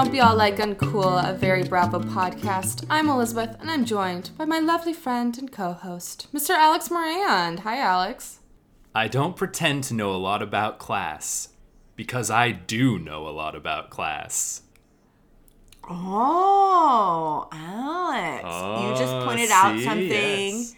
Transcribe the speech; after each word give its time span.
to 0.00 0.04
Don't 0.06 0.12
Be 0.12 0.20
All 0.20 0.34
Like 0.34 0.56
Uncool, 0.56 1.28
a 1.28 1.34
very 1.34 1.62
Bravo 1.62 2.00
podcast. 2.00 2.86
I'm 2.88 3.10
Elizabeth, 3.10 3.56
and 3.60 3.70
I'm 3.70 3.84
joined 3.84 4.30
by 4.38 4.46
my 4.46 4.58
lovely 4.58 4.94
friend 4.94 5.36
and 5.36 5.52
co 5.52 5.74
host, 5.74 6.26
Mr. 6.32 6.50
Alex 6.50 6.90
Morand. 6.90 7.60
Hi, 7.60 7.78
Alex. 7.78 8.38
I 8.94 9.08
don't 9.08 9.36
pretend 9.36 9.84
to 9.84 9.94
know 9.94 10.14
a 10.14 10.16
lot 10.16 10.40
about 10.40 10.78
class 10.78 11.50
because 11.96 12.30
I 12.30 12.50
do 12.50 12.98
know 12.98 13.28
a 13.28 13.30
lot 13.30 13.54
about 13.54 13.90
class. 13.90 14.62
Oh, 15.86 17.46
Alex. 17.52 18.42
you 18.42 19.04
just 19.04 19.12
Oh, 19.12 19.24
pointed 19.26 19.50
out 19.50 19.78
something 19.80 20.08
Yes. 20.08 20.74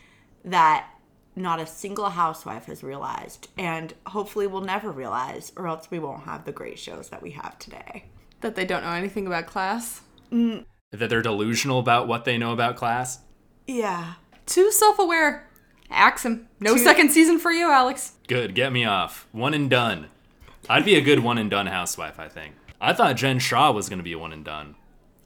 that 0.46 0.88
not 1.36 1.60
a 1.60 1.66
single 1.66 2.10
housewife 2.10 2.64
has 2.64 2.82
realized, 2.82 3.48
and 3.56 3.94
hopefully 4.06 4.48
will 4.48 4.62
never 4.62 4.90
realize, 4.90 5.52
or 5.54 5.68
else 5.68 5.92
we 5.92 6.00
won't 6.00 6.24
have 6.24 6.44
the 6.44 6.52
great 6.52 6.78
shows 6.80 7.10
that 7.10 7.22
we 7.22 7.30
have 7.30 7.56
today. 7.60 8.06
That 8.42 8.54
they 8.54 8.64
don't 8.64 8.82
know 8.82 8.92
anything 8.92 9.26
about 9.26 9.46
class. 9.46 10.02
Mm. 10.30 10.64
That 10.90 11.08
they're 11.08 11.22
delusional 11.22 11.78
about 11.78 12.06
what 12.06 12.24
they 12.24 12.36
know 12.36 12.52
about 12.52 12.76
class. 12.76 13.20
Yeah. 13.66 14.14
Too 14.46 14.70
self 14.70 14.98
aware. 14.98 15.48
Axe 15.90 16.24
him. 16.24 16.48
No 16.60 16.76
second 16.76 17.10
season 17.10 17.38
for 17.38 17.52
you, 17.52 17.70
Alex. 17.70 18.12
Good, 18.26 18.54
get 18.54 18.72
me 18.72 18.84
off. 18.84 19.28
One 19.32 19.54
and 19.54 19.68
done. 19.68 20.08
I'd 20.68 20.84
be 20.84 20.94
a 20.94 21.00
good 21.00 21.20
one 21.20 21.38
and 21.38 21.50
done 21.50 21.66
housewife, 21.66 22.18
I 22.18 22.28
think. 22.28 22.54
I 22.80 22.92
thought 22.92 23.16
Jen 23.16 23.38
Shah 23.38 23.70
was 23.72 23.88
going 23.88 23.98
to 23.98 24.04
be 24.04 24.12
a 24.12 24.18
one 24.18 24.32
and 24.32 24.44
done. 24.44 24.74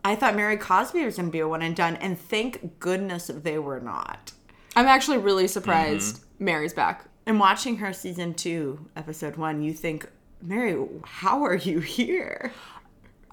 I 0.05 0.15
thought 0.15 0.37
Mary 0.37 0.57
Cosby 0.57 1.05
was 1.05 1.17
going 1.17 1.27
to 1.27 1.33
be 1.33 1.41
a 1.41 1.49
one 1.49 1.63
and 1.63 1.75
done, 1.75 1.97
and 1.97 2.19
thank 2.19 2.79
goodness 2.79 3.29
they 3.29 3.59
were 3.59 3.81
not. 3.81 4.33
I'm 4.77 4.87
actually 4.87 5.19
really 5.19 5.49
surprised 5.49 6.17
mm-hmm. 6.17 6.45
Mary's 6.45 6.75
back. 6.75 7.07
And 7.27 7.41
watching 7.41 7.79
her 7.79 7.93
season 7.93 8.35
two, 8.35 8.89
episode 8.95 9.37
one, 9.37 9.63
you 9.63 9.73
think, 9.73 10.09
Mary, 10.43 10.77
how 11.05 11.45
are 11.45 11.57
you 11.57 11.81
here? 11.81 12.53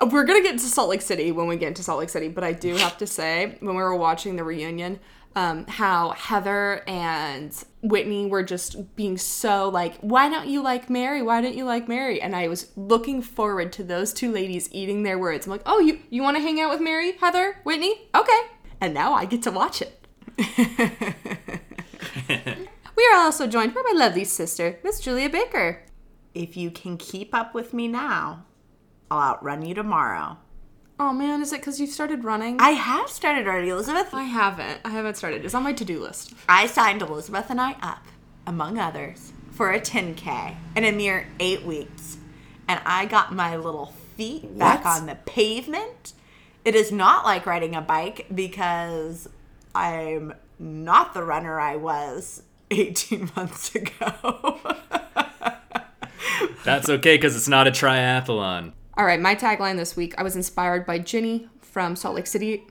Uh, 0.02 0.08
We're 0.11 0.23
gonna 0.25 0.41
get 0.41 0.53
to 0.53 0.66
Salt 0.66 0.89
Lake 0.89 1.02
City 1.02 1.31
when 1.31 1.47
we 1.47 1.55
get 1.58 1.69
into 1.69 1.83
Salt 1.83 1.99
Lake 1.99 2.09
City, 2.09 2.27
but 2.27 2.44
I 2.44 2.52
do 2.53 2.75
have 2.75 2.97
to 2.97 3.08
say, 3.08 3.58
when 3.59 3.75
we 3.75 3.81
were 3.81 3.95
watching 3.95 4.36
the 4.36 4.44
reunion, 4.44 4.99
um, 5.36 5.66
how 5.67 6.11
Heather 6.11 6.83
and 6.88 7.52
Whitney 7.81 8.27
were 8.27 8.44
just 8.44 8.95
being 8.95 9.17
so 9.17 9.69
like, 9.69 9.97
"Why 10.02 10.30
don't 10.30 10.47
you 10.47 10.61
like 10.61 10.89
Mary? 10.89 11.21
Why 11.23 11.41
don't 11.41 11.55
you 11.55 11.66
like 11.66 11.88
Mary?" 11.88 12.21
And 12.21 12.36
I 12.36 12.47
was 12.47 12.67
looking 12.75 13.21
forward 13.21 13.73
to 13.73 13.83
those 13.83 14.14
two 14.14 14.31
ladies 14.31 14.69
eating 14.71 15.03
their 15.03 15.17
words. 15.17 15.45
I'm 15.45 15.52
like, 15.52 15.64
"Oh, 15.66 15.80
you 15.80 15.99
you 16.09 16.21
want 16.21 16.38
to 16.38 16.44
hang 16.44 16.61
out 16.61 16.69
with 16.69 16.81
Mary, 16.81 17.14
Heather, 17.14 17.58
Whitney? 17.64 18.09
Okay." 18.14 18.41
And 18.80 18.94
now 18.94 19.14
I 19.14 19.25
get 19.25 19.41
to 19.44 19.52
watch 19.52 19.81
it. 19.81 19.99
we 22.95 23.05
are 23.11 23.17
also 23.17 23.47
joined 23.47 23.73
by 23.73 23.81
my 23.91 23.94
lovely 23.97 24.25
sister, 24.25 24.80
Miss 24.83 24.99
Julia 24.99 25.30
Baker. 25.30 25.83
If 26.36 26.58
you 26.58 26.69
can 26.69 26.97
keep 26.97 27.33
up 27.33 27.53
with 27.53 27.73
me 27.73 27.88
now, 27.88 28.45
I'll 29.14 29.33
outrun 29.33 29.64
you 29.64 29.75
tomorrow. 29.75 30.38
Oh 31.00 31.14
man, 31.14 31.44
is 31.44 31.53
it 31.53 31.59
because 31.59 31.80
you've 31.80 31.92
started 31.92 32.23
running? 32.23 32.59
I 32.59 32.72
have 32.72 33.09
started 33.09 33.45
already, 33.45 33.70
Elizabeth. 33.70 34.11
I 34.11 34.23
haven't. 34.23 34.81
I 34.83 34.89
haven't 34.89 35.17
started. 35.17 35.45
It's 35.45 35.53
on 35.53 35.61
my 35.61 35.73
to-do 35.73 36.00
list. 36.00 36.33
I 36.50 36.66
signed 36.66 37.03
Elizabeth 37.03 37.52
and 37.52 37.61
I 37.61 37.73
up, 37.80 38.08
among 38.48 38.80
others, 38.80 39.32
for 39.52 39.71
a 39.71 39.80
10K 39.80 40.55
in 40.76 40.83
a 40.83 40.92
mere 40.92 41.27
eight 41.39 41.64
weeks. 41.64 42.17
And 42.67 42.80
I 42.88 43.05
got 43.05 43.32
my 43.32 43.55
little 43.55 43.93
feet 44.17 44.58
back 44.58 44.83
on 44.83 45.05
the 45.05 45.15
pavement. 45.15 46.14
It 46.65 46.73
is 46.73 46.92
not 46.92 47.23
like 47.23 47.45
riding 47.45 47.76
a 47.76 47.82
bike 47.82 48.26
because 48.33 49.30
I'm 49.76 50.33
not 50.58 51.14
the 51.14 51.21
runner 51.23 51.59
I 51.59 51.76
was 51.76 52.42
18 52.71 53.30
months 53.36 53.76
ago. 53.76 54.59
That's 56.64 56.89
okay 56.89 57.17
because 57.17 57.36
it's 57.36 57.48
not 57.48 57.67
a 57.67 57.71
triathlon. 57.71 58.71
All 58.95 59.05
right, 59.05 59.20
my 59.20 59.36
tagline 59.36 59.77
this 59.77 59.95
week 59.95 60.14
I 60.17 60.23
was 60.23 60.36
inspired 60.36 60.86
by 60.86 60.99
Ginny 60.99 61.48
from 61.61 61.95
Salt 61.95 62.15
Lake 62.15 62.27
City, 62.27 62.67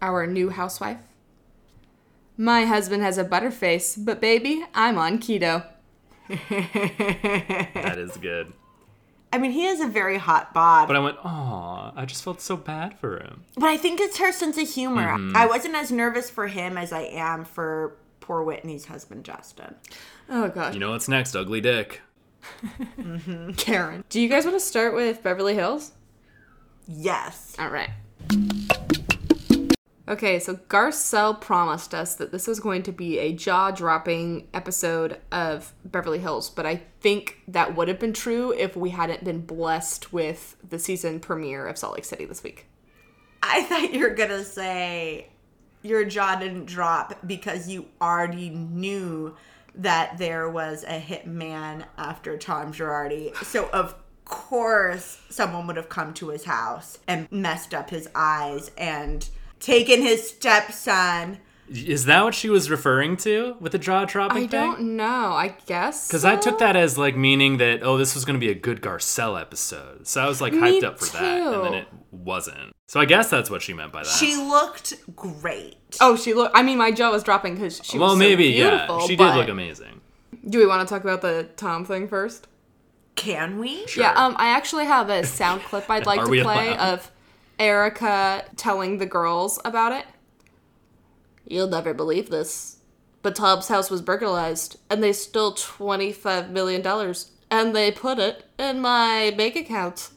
our 0.00 0.26
new 0.26 0.50
housewife. 0.50 1.00
My 2.36 2.64
husband 2.64 3.02
has 3.02 3.18
a 3.18 3.24
butterface, 3.24 3.96
but 4.04 4.20
baby, 4.20 4.64
I'm 4.74 4.98
on 4.98 5.18
keto. 5.18 5.66
That 6.38 7.96
is 7.98 8.16
good. 8.18 8.52
I 9.32 9.38
mean, 9.38 9.50
he 9.50 9.64
has 9.64 9.80
a 9.80 9.86
very 9.88 10.16
hot 10.18 10.54
bod. 10.54 10.86
But 10.86 10.96
I 10.96 11.00
went, 11.00 11.16
oh, 11.24 11.92
I 11.94 12.04
just 12.06 12.22
felt 12.22 12.40
so 12.40 12.56
bad 12.56 12.98
for 12.98 13.18
him. 13.18 13.44
But 13.56 13.68
I 13.68 13.76
think 13.76 14.00
it's 14.00 14.18
her 14.18 14.32
sense 14.32 14.56
of 14.56 14.68
humor. 14.68 15.08
Mm-hmm. 15.08 15.36
I 15.36 15.46
wasn't 15.46 15.74
as 15.74 15.90
nervous 15.90 16.30
for 16.30 16.46
him 16.46 16.78
as 16.78 16.92
I 16.92 17.02
am 17.02 17.44
for 17.44 17.96
poor 18.20 18.42
Whitney's 18.42 18.86
husband, 18.86 19.24
Justin. 19.24 19.74
Oh 20.30 20.48
gosh, 20.48 20.74
You 20.74 20.80
know 20.80 20.90
what's 20.92 21.08
next? 21.08 21.34
Ugly 21.34 21.60
Dick. 21.62 22.00
Mm-hmm. 22.98 23.52
Karen. 23.52 24.04
Do 24.08 24.20
you 24.20 24.28
guys 24.28 24.44
want 24.44 24.56
to 24.56 24.64
start 24.64 24.94
with 24.94 25.22
Beverly 25.22 25.54
Hills? 25.54 25.92
Yes. 26.86 27.54
All 27.58 27.68
right. 27.68 27.90
Okay, 30.08 30.38
so 30.38 30.54
Garcelle 30.54 31.38
promised 31.38 31.94
us 31.94 32.14
that 32.14 32.32
this 32.32 32.46
was 32.46 32.60
going 32.60 32.82
to 32.84 32.92
be 32.92 33.18
a 33.18 33.34
jaw 33.34 33.70
dropping 33.70 34.48
episode 34.54 35.20
of 35.30 35.74
Beverly 35.84 36.18
Hills, 36.18 36.48
but 36.48 36.64
I 36.64 36.76
think 37.00 37.42
that 37.46 37.76
would 37.76 37.88
have 37.88 37.98
been 37.98 38.14
true 38.14 38.54
if 38.54 38.74
we 38.74 38.88
hadn't 38.88 39.22
been 39.22 39.42
blessed 39.42 40.10
with 40.10 40.56
the 40.66 40.78
season 40.78 41.20
premiere 41.20 41.66
of 41.66 41.76
Salt 41.76 41.94
Lake 41.94 42.06
City 42.06 42.24
this 42.24 42.42
week. 42.42 42.64
I 43.42 43.62
thought 43.64 43.92
you 43.92 44.00
were 44.00 44.14
going 44.14 44.30
to 44.30 44.44
say 44.44 45.28
your 45.82 46.06
jaw 46.06 46.36
didn't 46.36 46.64
drop 46.64 47.18
because 47.26 47.68
you 47.68 47.86
already 48.00 48.48
knew 48.48 49.36
that 49.78 50.18
there 50.18 50.50
was 50.50 50.84
a 50.84 51.00
hitman 51.00 51.84
after 51.96 52.36
Tom 52.36 52.72
Girardi. 52.72 53.34
So, 53.44 53.68
of 53.72 53.94
course, 54.24 55.20
someone 55.30 55.66
would 55.66 55.76
have 55.76 55.88
come 55.88 56.12
to 56.14 56.28
his 56.28 56.44
house 56.44 56.98
and 57.06 57.30
messed 57.30 57.72
up 57.72 57.90
his 57.90 58.08
eyes 58.14 58.70
and 58.76 59.28
taken 59.60 60.02
his 60.02 60.28
stepson. 60.28 61.38
Is 61.70 62.06
that 62.06 62.24
what 62.24 62.34
she 62.34 62.48
was 62.48 62.70
referring 62.70 63.16
to 63.18 63.56
with 63.60 63.72
the 63.72 63.78
jaw 63.78 64.04
dropping 64.04 64.44
I 64.44 64.46
thing? 64.46 64.60
don't 64.60 64.80
know. 64.96 65.32
I 65.32 65.54
guess. 65.66 66.08
Because 66.08 66.24
I 66.24 66.36
took 66.36 66.58
that 66.60 66.76
as 66.76 66.96
like 66.96 67.16
meaning 67.16 67.58
that 67.58 67.82
oh 67.82 67.96
this 67.98 68.14
was 68.14 68.24
going 68.24 68.38
to 68.38 68.44
be 68.44 68.50
a 68.50 68.54
good 68.54 68.80
Garcelle 68.80 69.40
episode, 69.40 70.06
so 70.06 70.22
I 70.22 70.26
was 70.26 70.40
like 70.40 70.52
Me 70.52 70.60
hyped 70.60 70.84
up 70.84 70.98
for 70.98 71.06
that, 71.16 71.24
and 71.24 71.64
then 71.64 71.74
it 71.74 71.88
wasn't. 72.10 72.74
So 72.86 73.00
I 73.00 73.04
guess 73.04 73.28
that's 73.28 73.50
what 73.50 73.60
she 73.62 73.74
meant 73.74 73.92
by 73.92 74.02
that. 74.02 74.08
She 74.08 74.36
looked 74.36 74.94
great. 75.14 75.76
Oh, 76.00 76.16
she 76.16 76.32
looked. 76.34 76.56
I 76.56 76.62
mean, 76.62 76.78
my 76.78 76.90
jaw 76.90 77.10
was 77.10 77.22
dropping 77.22 77.54
because 77.54 77.80
she 77.84 77.98
well, 77.98 78.08
was 78.08 78.14
so 78.14 78.18
maybe 78.18 78.52
beautiful, 78.52 79.00
yeah, 79.00 79.06
she 79.06 79.16
did 79.16 79.34
look 79.34 79.48
amazing. 79.48 80.00
Do 80.48 80.58
we 80.58 80.66
want 80.66 80.86
to 80.88 80.92
talk 80.92 81.02
about 81.02 81.20
the 81.20 81.48
Tom 81.56 81.84
thing 81.84 82.08
first? 82.08 82.46
Can 83.14 83.58
we? 83.58 83.84
Yeah, 83.96 84.12
um, 84.12 84.36
I 84.38 84.50
actually 84.50 84.84
have 84.84 85.10
a 85.10 85.24
sound 85.24 85.62
clip 85.62 85.90
I'd 85.90 86.06
like 86.06 86.20
to 86.20 86.26
play 86.26 86.40
allowed? 86.40 86.94
of 86.94 87.10
Erica 87.58 88.44
telling 88.56 88.98
the 88.98 89.06
girls 89.06 89.60
about 89.64 89.92
it. 89.92 90.06
You'll 91.50 91.68
never 91.68 91.94
believe 91.94 92.28
this, 92.28 92.76
but 93.22 93.34
Tom's 93.34 93.68
house 93.68 93.90
was 93.90 94.02
burglarized, 94.02 94.78
and 94.90 95.02
they 95.02 95.12
stole 95.14 95.52
twenty-five 95.52 96.50
million 96.50 96.82
dollars, 96.82 97.30
and 97.50 97.74
they 97.74 97.90
put 97.90 98.18
it 98.18 98.44
in 98.58 98.80
my 98.80 99.32
bank 99.36 99.56
account. 99.56 100.10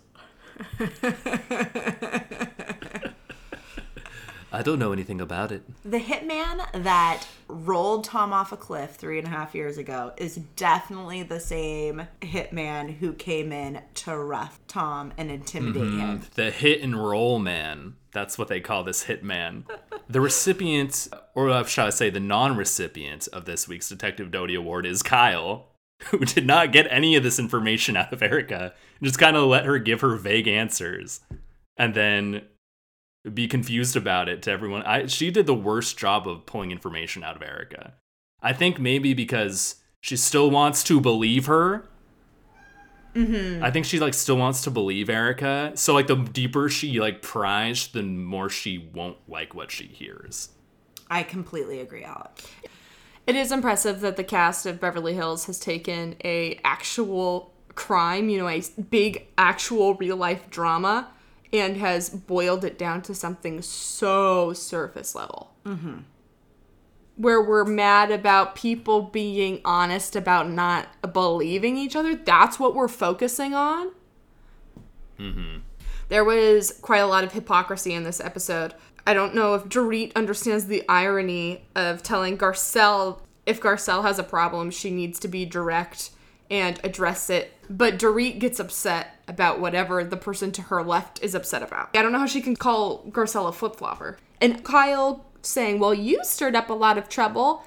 I 4.53 4.61
don't 4.61 4.79
know 4.79 4.91
anything 4.91 5.21
about 5.21 5.51
it. 5.51 5.63
The 5.85 5.99
hitman 5.99 6.83
that 6.83 7.25
rolled 7.47 8.03
Tom 8.03 8.33
off 8.33 8.51
a 8.51 8.57
cliff 8.57 8.95
three 8.95 9.17
and 9.17 9.27
a 9.27 9.31
half 9.31 9.55
years 9.55 9.77
ago 9.77 10.11
is 10.17 10.35
definitely 10.55 11.23
the 11.23 11.39
same 11.39 12.07
hitman 12.21 12.97
who 12.97 13.13
came 13.13 13.53
in 13.53 13.81
to 13.95 14.17
rough 14.17 14.59
Tom 14.67 15.13
and 15.17 15.31
intimidate 15.31 15.93
him. 15.93 16.21
The 16.35 16.51
hit 16.51 16.81
and 16.81 17.01
roll 17.01 17.39
man. 17.39 17.95
That's 18.11 18.37
what 18.37 18.49
they 18.49 18.59
call 18.59 18.83
this 18.83 19.05
hitman. 19.05 19.63
The 20.09 20.19
recipient, 20.19 21.07
or 21.33 21.49
uh, 21.49 21.63
shall 21.63 21.87
I 21.87 21.91
say, 21.91 22.09
the 22.09 22.19
non-recipient 22.19 23.29
of 23.31 23.45
this 23.45 23.69
week's 23.69 23.87
Detective 23.87 24.31
Doty 24.31 24.55
Award 24.55 24.85
is 24.85 25.01
Kyle, 25.01 25.69
who 26.09 26.19
did 26.25 26.45
not 26.45 26.73
get 26.73 26.91
any 26.91 27.15
of 27.15 27.23
this 27.23 27.39
information 27.39 27.95
out 27.95 28.11
of 28.11 28.21
Erica. 28.21 28.73
Just 29.01 29.17
kind 29.17 29.37
of 29.37 29.45
let 29.45 29.65
her 29.65 29.79
give 29.79 30.01
her 30.01 30.17
vague 30.17 30.49
answers, 30.49 31.21
and 31.77 31.93
then 31.93 32.41
be 33.33 33.47
confused 33.47 33.95
about 33.95 34.29
it 34.29 34.41
to 34.43 34.51
everyone. 34.51 34.83
I 34.83 35.05
she 35.05 35.31
did 35.31 35.45
the 35.45 35.53
worst 35.53 35.97
job 35.97 36.27
of 36.27 36.45
pulling 36.45 36.71
information 36.71 37.23
out 37.23 37.35
of 37.35 37.41
Erica. 37.41 37.93
I 38.41 38.53
think 38.53 38.79
maybe 38.79 39.13
because 39.13 39.75
she 39.99 40.17
still 40.17 40.49
wants 40.49 40.83
to 40.85 40.99
believe 40.99 41.45
her. 41.45 41.85
Mm-hmm. 43.15 43.63
I 43.63 43.71
think 43.71 43.85
she 43.85 43.99
like 43.99 44.13
still 44.13 44.37
wants 44.37 44.63
to 44.63 44.71
believe 44.71 45.09
Erica. 45.09 45.73
So 45.75 45.93
like 45.93 46.07
the 46.07 46.15
deeper 46.15 46.69
she 46.69 46.99
like 46.99 47.21
pries, 47.21 47.87
the 47.87 48.01
more 48.01 48.49
she 48.49 48.89
won't 48.93 49.17
like 49.27 49.53
what 49.53 49.69
she 49.69 49.85
hears. 49.85 50.49
I 51.09 51.23
completely 51.23 51.81
agree, 51.81 52.03
Alec. 52.03 52.41
It 53.27 53.35
is 53.35 53.51
impressive 53.51 53.99
that 54.01 54.15
the 54.15 54.23
cast 54.23 54.65
of 54.65 54.79
Beverly 54.79 55.13
Hills 55.13 55.45
has 55.45 55.59
taken 55.59 56.15
a 56.23 56.59
actual 56.63 57.53
crime, 57.75 58.29
you 58.29 58.37
know, 58.37 58.47
a 58.47 58.61
big 58.89 59.27
actual 59.37 59.95
real 59.95 60.15
life 60.15 60.49
drama, 60.49 61.09
and 61.53 61.77
has 61.77 62.09
boiled 62.09 62.63
it 62.63 62.77
down 62.77 63.01
to 63.03 63.15
something 63.15 63.61
so 63.61 64.53
surface 64.53 65.15
level. 65.15 65.53
Mm-hmm. 65.65 65.99
Where 67.17 67.41
we're 67.41 67.65
mad 67.65 68.09
about 68.11 68.55
people 68.55 69.01
being 69.01 69.61
honest 69.63 70.15
about 70.15 70.49
not 70.49 70.87
believing 71.13 71.77
each 71.77 71.95
other. 71.95 72.15
That's 72.15 72.59
what 72.59 72.73
we're 72.73 72.87
focusing 72.87 73.53
on. 73.53 73.91
There 76.09 76.23
was 76.23 76.79
quite 76.81 76.99
a 76.99 77.05
lot 77.05 77.23
of 77.23 77.33
hypocrisy 77.33 77.93
in 77.93 78.03
this 78.03 78.19
episode. 78.19 78.73
I 79.05 79.13
don't 79.13 79.35
know 79.35 79.53
if 79.53 79.65
Dorit 79.65 80.15
understands 80.15 80.65
the 80.65 80.83
irony 80.89 81.65
of 81.75 82.01
telling 82.01 82.37
Garcelle 82.37 83.21
if 83.45 83.59
Garcelle 83.59 84.03
has 84.03 84.19
a 84.19 84.23
problem, 84.23 84.71
she 84.71 84.91
needs 84.91 85.19
to 85.19 85.27
be 85.27 85.45
direct 85.45 86.11
and 86.51 86.79
address 86.83 87.29
it. 87.29 87.53
But 87.69 87.97
Dorit 87.97 88.37
gets 88.37 88.59
upset 88.59 89.15
about 89.27 89.61
whatever 89.61 90.03
the 90.03 90.17
person 90.17 90.51
to 90.51 90.63
her 90.63 90.83
left 90.83 91.23
is 91.23 91.33
upset 91.33 91.63
about. 91.63 91.89
I 91.95 92.01
don't 92.01 92.11
know 92.11 92.19
how 92.19 92.25
she 92.25 92.41
can 92.41 92.57
call 92.57 93.03
Garcelle 93.05 93.47
a 93.47 93.53
flip 93.53 93.77
flopper. 93.77 94.17
And 94.41 94.63
Kyle 94.63 95.25
saying, 95.41 95.79
Well, 95.79 95.93
you 95.93 96.19
stirred 96.23 96.55
up 96.55 96.69
a 96.69 96.73
lot 96.73 96.97
of 96.97 97.07
trouble, 97.07 97.63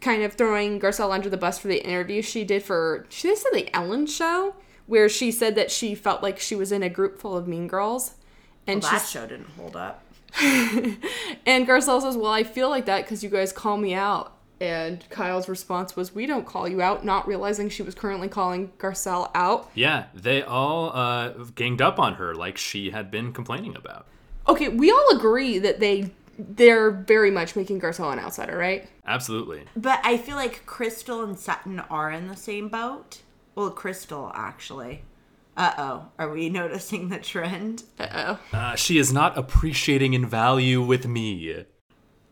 kind 0.00 0.22
of 0.22 0.32
throwing 0.32 0.80
Garcelle 0.80 1.12
under 1.12 1.28
the 1.28 1.36
bus 1.36 1.58
for 1.58 1.68
the 1.68 1.86
interview 1.86 2.22
she 2.22 2.42
did 2.42 2.62
for, 2.62 3.06
she 3.10 3.36
said 3.36 3.50
the 3.52 3.74
Ellen 3.76 4.06
show, 4.06 4.56
where 4.86 5.08
she 5.08 5.30
said 5.30 5.54
that 5.54 5.70
she 5.70 5.94
felt 5.94 6.22
like 6.22 6.40
she 6.40 6.56
was 6.56 6.72
in 6.72 6.82
a 6.82 6.88
group 6.88 7.20
full 7.20 7.36
of 7.36 7.46
mean 7.46 7.68
girls. 7.68 8.14
And 8.66 8.82
Well, 8.82 8.92
that 8.92 9.06
show 9.06 9.26
didn't 9.26 9.50
hold 9.50 9.76
up. 9.76 10.02
and 10.42 11.66
Garcelle 11.66 12.00
says, 12.00 12.16
Well, 12.16 12.32
I 12.32 12.44
feel 12.44 12.70
like 12.70 12.86
that 12.86 13.02
because 13.02 13.22
you 13.22 13.28
guys 13.28 13.52
call 13.52 13.76
me 13.76 13.92
out. 13.92 14.35
And 14.58 15.04
Kyle's 15.10 15.48
response 15.48 15.96
was, 15.96 16.14
We 16.14 16.26
don't 16.26 16.46
call 16.46 16.66
you 16.66 16.80
out, 16.80 17.04
not 17.04 17.28
realizing 17.28 17.68
she 17.68 17.82
was 17.82 17.94
currently 17.94 18.28
calling 18.28 18.72
Garcelle 18.78 19.30
out. 19.34 19.70
Yeah, 19.74 20.06
they 20.14 20.42
all 20.42 20.90
uh, 20.94 21.30
ganged 21.54 21.82
up 21.82 21.98
on 21.98 22.14
her 22.14 22.34
like 22.34 22.56
she 22.56 22.90
had 22.90 23.10
been 23.10 23.32
complaining 23.32 23.76
about. 23.76 24.06
Okay, 24.48 24.68
we 24.68 24.90
all 24.90 25.16
agree 25.16 25.58
that 25.58 25.80
they 25.80 26.10
they're 26.38 26.90
very 26.90 27.30
much 27.30 27.56
making 27.56 27.80
Garcelle 27.80 28.12
an 28.12 28.18
outsider, 28.18 28.56
right? 28.56 28.88
Absolutely. 29.06 29.64
But 29.76 30.00
I 30.04 30.18
feel 30.18 30.36
like 30.36 30.66
Crystal 30.66 31.22
and 31.22 31.38
Sutton 31.38 31.80
are 31.80 32.10
in 32.10 32.28
the 32.28 32.36
same 32.36 32.68
boat. 32.68 33.22
Well, 33.54 33.70
Crystal, 33.70 34.30
actually. 34.34 35.02
Uh 35.56 35.72
oh. 35.78 36.06
Are 36.18 36.30
we 36.30 36.48
noticing 36.50 37.08
the 37.08 37.18
trend? 37.18 37.84
Uh 37.98 38.38
oh. 38.52 38.56
Uh, 38.56 38.74
she 38.74 38.98
is 38.98 39.12
not 39.12 39.36
appreciating 39.36 40.14
in 40.14 40.26
value 40.26 40.82
with 40.82 41.06
me. 41.06 41.64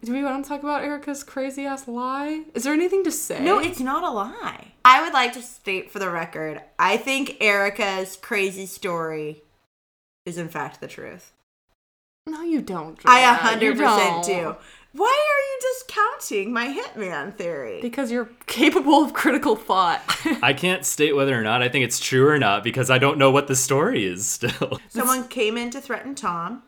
Do 0.04 0.12
we 0.12 0.22
want 0.22 0.44
to 0.44 0.48
talk 0.48 0.62
about 0.62 0.84
Erica's 0.84 1.24
crazy 1.24 1.64
ass 1.64 1.88
lie? 1.88 2.44
Is 2.52 2.64
there 2.64 2.74
anything 2.74 3.04
to 3.04 3.10
say? 3.10 3.42
No, 3.42 3.58
it's 3.58 3.80
not 3.80 4.04
a 4.04 4.10
lie. 4.10 4.72
I 4.84 5.02
would 5.02 5.14
like 5.14 5.32
to 5.32 5.40
state 5.40 5.90
for 5.90 5.98
the 5.98 6.10
record 6.10 6.60
I 6.78 6.98
think 6.98 7.38
Erica's 7.40 8.16
crazy 8.16 8.66
story 8.66 9.42
is, 10.26 10.36
in 10.36 10.48
fact, 10.50 10.82
the 10.82 10.88
truth. 10.88 11.32
no, 12.26 12.42
you 12.42 12.60
don't. 12.60 13.00
I 13.06 13.56
Julia. 13.58 13.72
You 13.72 13.80
100% 13.80 13.86
don't. 13.86 14.26
do. 14.26 14.56
Why 14.92 15.06
are 15.06 15.42
you 15.50 15.72
discounting 15.72 16.52
my 16.52 16.66
hitman 16.66 17.34
theory? 17.34 17.80
Because 17.80 18.12
you're 18.12 18.28
capable 18.46 19.02
of 19.02 19.14
critical 19.14 19.56
thought. 19.56 20.02
I 20.42 20.52
can't 20.52 20.84
state 20.84 21.16
whether 21.16 21.36
or 21.38 21.42
not 21.42 21.62
I 21.62 21.70
think 21.70 21.84
it's 21.86 21.98
true 21.98 22.28
or 22.28 22.38
not 22.38 22.62
because 22.62 22.90
I 22.90 22.98
don't 22.98 23.16
know 23.16 23.30
what 23.30 23.46
the 23.46 23.56
story 23.56 24.04
is 24.04 24.26
still. 24.26 24.78
Someone 24.90 25.28
came 25.28 25.56
in 25.56 25.70
to 25.70 25.80
threaten 25.80 26.14
Tom, 26.14 26.62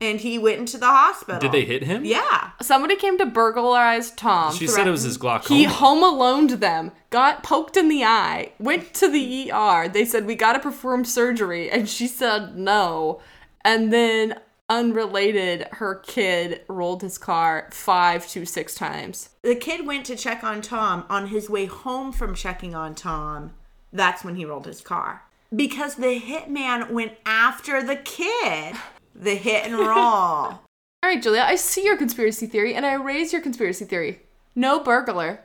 and 0.00 0.20
he 0.20 0.38
went 0.38 0.58
into 0.58 0.78
the 0.78 0.86
hospital. 0.86 1.40
Did 1.40 1.52
they 1.52 1.64
hit 1.64 1.82
him? 1.82 2.04
Yeah. 2.04 2.50
Somebody 2.60 2.96
came 2.96 3.18
to 3.18 3.26
burglarize 3.26 4.12
Tom. 4.12 4.54
She 4.54 4.66
said 4.66 4.86
it 4.86 4.90
was 4.92 5.02
his 5.02 5.16
glaucoma. 5.16 5.58
He 5.58 5.64
home 5.64 6.04
aloned 6.04 6.50
them, 6.50 6.92
got 7.10 7.42
poked 7.42 7.76
in 7.76 7.88
the 7.88 8.04
eye, 8.04 8.52
went 8.58 8.94
to 8.94 9.10
the 9.10 9.50
ER. 9.52 9.88
They 9.88 10.04
said, 10.04 10.26
We 10.26 10.36
gotta 10.36 10.60
perform 10.60 11.04
surgery. 11.04 11.70
And 11.70 11.88
she 11.88 12.06
said 12.06 12.56
no. 12.56 13.20
And 13.64 13.92
then, 13.92 14.38
unrelated, 14.68 15.66
her 15.72 15.96
kid 15.96 16.62
rolled 16.68 17.02
his 17.02 17.18
car 17.18 17.68
five 17.72 18.28
to 18.28 18.44
six 18.44 18.74
times. 18.74 19.30
The 19.42 19.56
kid 19.56 19.84
went 19.84 20.06
to 20.06 20.16
check 20.16 20.44
on 20.44 20.62
Tom. 20.62 21.06
On 21.10 21.26
his 21.26 21.50
way 21.50 21.66
home 21.66 22.12
from 22.12 22.36
checking 22.36 22.74
on 22.74 22.94
Tom, 22.94 23.52
that's 23.92 24.22
when 24.22 24.36
he 24.36 24.44
rolled 24.44 24.66
his 24.66 24.80
car. 24.80 25.24
Because 25.54 25.96
the 25.96 26.20
hitman 26.20 26.90
went 26.90 27.12
after 27.26 27.82
the 27.82 27.96
kid. 27.96 28.76
The 29.20 29.34
hit 29.34 29.64
and 29.66 29.78
roll. 29.78 29.88
All 31.02 31.10
right, 31.10 31.20
Julia, 31.22 31.42
I 31.46 31.56
see 31.56 31.84
your 31.84 31.96
conspiracy 31.96 32.46
theory 32.46 32.74
and 32.74 32.86
I 32.86 32.94
raise 32.94 33.32
your 33.32 33.42
conspiracy 33.42 33.84
theory. 33.84 34.20
No 34.54 34.80
burglar. 34.80 35.40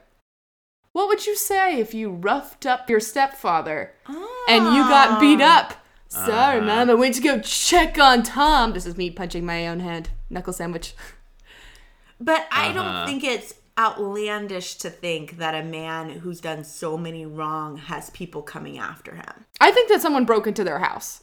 What 0.91 1.07
would 1.07 1.25
you 1.25 1.35
say 1.35 1.79
if 1.79 1.93
you 1.93 2.09
roughed 2.11 2.65
up 2.67 2.89
your 2.89 2.99
stepfather 2.99 3.93
and 4.47 4.63
you 4.75 4.81
got 4.83 5.19
beat 5.19 5.41
up? 5.41 5.73
Sorry, 6.07 6.57
Uh-huh. 6.59 6.65
Mom, 6.67 6.89
I 6.91 6.93
went 6.93 7.15
to 7.15 7.21
go 7.21 7.39
check 7.39 7.97
on 7.97 8.21
Tom. 8.21 8.73
This 8.73 8.85
is 8.85 8.95
me 8.97 9.09
punching 9.09 9.43
my 9.45 9.67
own 9.67 9.79
hand. 9.79 10.09
Knuckle 10.29 10.53
sandwich. 10.53 10.93
But 12.19 12.47
I 12.51 12.67
Uh-huh. 12.69 12.73
don't 12.73 13.07
think 13.07 13.23
it's 13.23 13.55
outlandish 13.75 14.75
to 14.75 14.89
think 14.91 15.37
that 15.37 15.55
a 15.55 15.63
man 15.63 16.09
who's 16.19 16.39
done 16.39 16.63
so 16.63 16.95
many 16.95 17.25
wrong 17.25 17.77
has 17.77 18.11
people 18.11 18.43
coming 18.43 18.77
after 18.77 19.15
him. 19.15 19.45
I 19.59 19.71
think 19.71 19.89
that 19.89 20.01
someone 20.01 20.25
broke 20.25 20.45
into 20.45 20.63
their 20.63 20.77
house. 20.79 21.22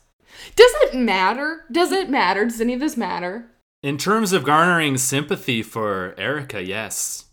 Does 0.56 0.72
it 0.82 0.94
matter? 0.94 1.64
Does 1.70 1.92
it 1.92 2.10
matter? 2.10 2.44
Does 2.44 2.60
any 2.60 2.74
of 2.74 2.80
this 2.80 2.96
matter? 2.96 3.46
In 3.82 3.96
terms 3.96 4.32
of 4.32 4.44
garnering 4.44 4.98
sympathy 4.98 5.62
for 5.62 6.14
Erica, 6.18 6.62
yes. 6.62 7.24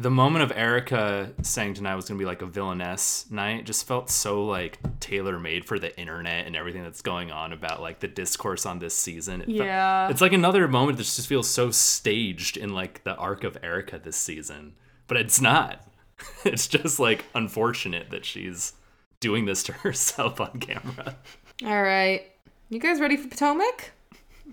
The 0.00 0.10
moment 0.10 0.44
of 0.44 0.56
Erica 0.56 1.32
saying 1.42 1.74
tonight 1.74 1.96
was 1.96 2.04
going 2.08 2.16
to 2.18 2.22
be 2.22 2.26
like 2.26 2.40
a 2.40 2.46
villainess 2.46 3.28
night 3.32 3.66
just 3.66 3.86
felt 3.86 4.08
so 4.10 4.44
like 4.44 4.78
tailor 5.00 5.40
made 5.40 5.64
for 5.64 5.78
the 5.80 5.96
internet 5.98 6.46
and 6.46 6.54
everything 6.54 6.84
that's 6.84 7.02
going 7.02 7.32
on 7.32 7.52
about 7.52 7.82
like 7.82 7.98
the 7.98 8.06
discourse 8.06 8.64
on 8.64 8.78
this 8.78 8.96
season. 8.96 9.42
It 9.42 9.48
Yeah. 9.48 10.08
it's 10.08 10.20
like 10.20 10.32
another 10.32 10.68
moment 10.68 10.98
that 10.98 11.04
just 11.04 11.26
feels 11.26 11.48
so 11.50 11.72
staged 11.72 12.56
in 12.56 12.72
like 12.74 13.02
the 13.02 13.16
arc 13.16 13.42
of 13.42 13.58
Erica 13.60 13.98
this 13.98 14.16
season. 14.16 14.74
But 15.08 15.16
it's 15.16 15.40
not. 15.40 15.84
It's 16.44 16.66
just 16.66 16.98
like 16.98 17.24
unfortunate 17.34 18.10
that 18.10 18.24
she's 18.24 18.72
doing 19.20 19.44
this 19.46 19.62
to 19.64 19.72
herself 19.84 20.40
on 20.40 20.58
camera. 20.60 21.16
All 21.64 21.82
right. 21.82 22.22
You 22.68 22.78
guys 22.78 23.00
ready 23.00 23.16
for 23.16 23.28
Potomac? 23.28 23.92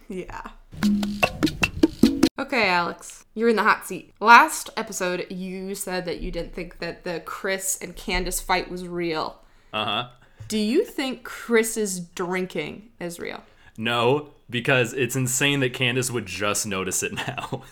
Yeah. 0.07 0.50
Okay, 2.38 2.68
Alex, 2.68 3.25
you're 3.34 3.50
in 3.50 3.56
the 3.56 3.63
hot 3.63 3.88
seat. 3.88 4.13
Last 4.20 4.70
episode, 4.77 5.25
you 5.32 5.74
said 5.74 6.06
that 6.06 6.20
you 6.20 6.29
didn't 6.32 6.53
think 6.53 6.77
that 6.77 7.03
the 7.06 7.22
Chris 7.22 7.79
and 7.82 7.96
Candace 7.96 8.39
fight 8.39 8.70
was 8.70 8.88
real. 8.88 9.39
Uh 9.74 9.86
huh. 9.86 10.08
Do 10.48 10.60
you 10.60 10.84
think 10.86 11.24
Chris's 11.24 12.01
drinking 12.01 12.89
is 13.00 13.20
real? 13.20 13.41
No, 13.77 14.29
because 14.50 14.94
it's 14.94 15.15
insane 15.15 15.60
that 15.62 15.74
Candace 15.74 16.12
would 16.12 16.27
just 16.27 16.68
notice 16.68 17.01
it 17.01 17.13
now. 17.13 17.63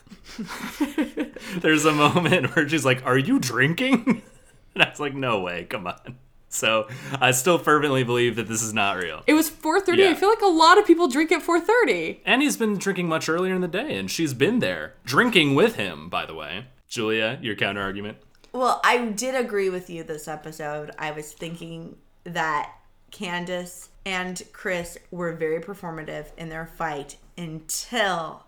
There's 1.59 1.85
a 1.85 1.91
moment 1.91 2.55
where 2.55 2.67
she's 2.67 2.85
like, 2.85 3.05
Are 3.05 3.17
you 3.17 3.37
drinking? 3.39 4.23
And 4.75 4.81
I 4.81 4.89
was 4.89 4.99
like, 4.99 5.13
No 5.13 5.39
way, 5.41 5.65
come 5.65 5.85
on. 5.85 6.17
So 6.53 6.87
I 7.19 7.31
still 7.31 7.57
fervently 7.57 8.03
believe 8.03 8.35
that 8.35 8.47
this 8.47 8.61
is 8.61 8.73
not 8.73 8.97
real. 8.97 9.23
It 9.25 9.33
was 9.33 9.49
4:30. 9.49 10.07
I 10.07 10.13
feel 10.13 10.29
like 10.29 10.41
a 10.41 10.45
lot 10.45 10.77
of 10.77 10.85
people 10.85 11.07
drink 11.07 11.31
at 11.31 11.41
4:30. 11.41 12.21
And 12.25 12.41
he's 12.41 12.57
been 12.57 12.77
drinking 12.77 13.07
much 13.07 13.27
earlier 13.27 13.55
in 13.55 13.61
the 13.61 13.67
day, 13.67 13.97
and 13.97 14.09
she's 14.09 14.33
been 14.33 14.59
there 14.59 14.93
drinking 15.03 15.55
with 15.55 15.75
him, 15.75 16.09
by 16.09 16.25
the 16.25 16.35
way. 16.35 16.67
Julia, 16.87 17.39
your 17.41 17.55
counter 17.55 17.81
argument. 17.81 18.17
Well, 18.51 18.79
I 18.83 18.97
did 19.07 19.33
agree 19.33 19.71
with 19.71 19.89
you 19.89 20.03
this 20.03 20.27
episode. 20.27 20.91
I 20.99 21.09
was 21.09 21.33
thinking 21.33 21.97
that 22.23 22.71
Candace 23.09 23.89
and 24.05 24.41
Chris 24.53 24.97
were 25.09 25.33
very 25.33 25.59
performative 25.59 26.27
in 26.37 26.49
their 26.49 26.67
fight 26.67 27.17
until, 27.35 28.43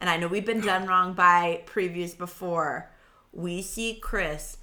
and 0.00 0.10
I 0.10 0.16
know 0.16 0.26
we've 0.26 0.44
been 0.44 0.60
done 0.60 0.88
wrong 0.88 1.12
by 1.12 1.62
previews 1.66 2.18
before, 2.18 2.90
we 3.32 3.62
see 3.62 3.94
Chris 3.94 4.56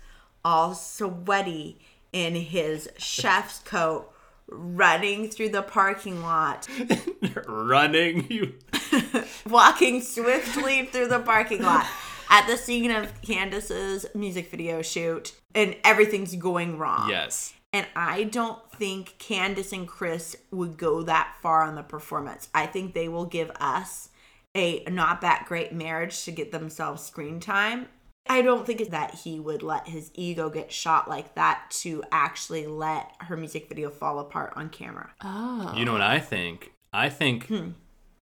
all 0.44 0.76
sweaty 0.76 1.80
in 2.16 2.34
his 2.34 2.90
chef's 2.98 3.60
coat 3.60 4.10
running 4.48 5.30
through 5.30 5.50
the 5.50 5.62
parking 5.62 6.22
lot, 6.22 6.66
Running, 7.46 8.32
you. 8.32 8.54
walking 9.50 10.02
swiftly 10.02 10.86
through 10.86 11.10
the 11.10 11.20
parking 11.20 11.62
lot 11.62 11.86
at 12.30 12.48
the 12.48 12.56
scene 12.56 12.90
of 12.90 13.22
Candace's 13.22 14.06
music 14.16 14.50
video 14.50 14.82
shoot, 14.82 15.34
and 15.54 15.76
everything's 15.84 16.36
going 16.38 16.78
wrong. 16.78 17.10
Yes. 17.10 17.54
And 17.74 17.86
I 17.98 18.24
don't 18.24 18.60
think 18.72 19.16
Candace 19.20 19.74
and 19.74 19.86
Chris 19.86 20.38
would 20.52 20.78
go 20.78 21.04
that 21.04 21.36
far 21.42 21.64
on 21.64 21.76
the 21.76 21.84
performance. 21.84 22.48
I 22.54 22.66
think 22.66 22.94
they 22.94 23.10
will 23.10 23.26
give 23.26 23.52
us 23.60 24.08
a 24.56 24.86
not 24.90 25.20
that 25.20 25.44
great 25.48 25.74
marriage 25.74 26.24
to 26.24 26.32
get 26.32 26.54
themselves 26.54 27.04
screen 27.04 27.42
time. 27.42 27.88
I 28.28 28.42
don't 28.42 28.66
think 28.66 28.90
that 28.90 29.16
he 29.16 29.40
would 29.40 29.62
let 29.62 29.88
his 29.88 30.12
ego 30.16 30.50
get 30.50 30.72
shot 30.72 31.08
like 31.08 31.36
that 31.36 31.66
to 31.82 32.04
actually 32.12 32.66
let 32.66 33.12
her 33.20 33.38
music 33.38 33.70
video 33.70 33.90
fall 33.90 34.20
apart 34.20 34.54
on 34.56 34.70
camera. 34.70 35.12
Oh. 35.24 35.74
You 35.76 35.86
know 35.86 35.94
what 35.94 36.02
I 36.02 36.20
think? 36.20 36.74
I 36.92 37.10
think 37.10 37.48
hmm. 37.48 37.72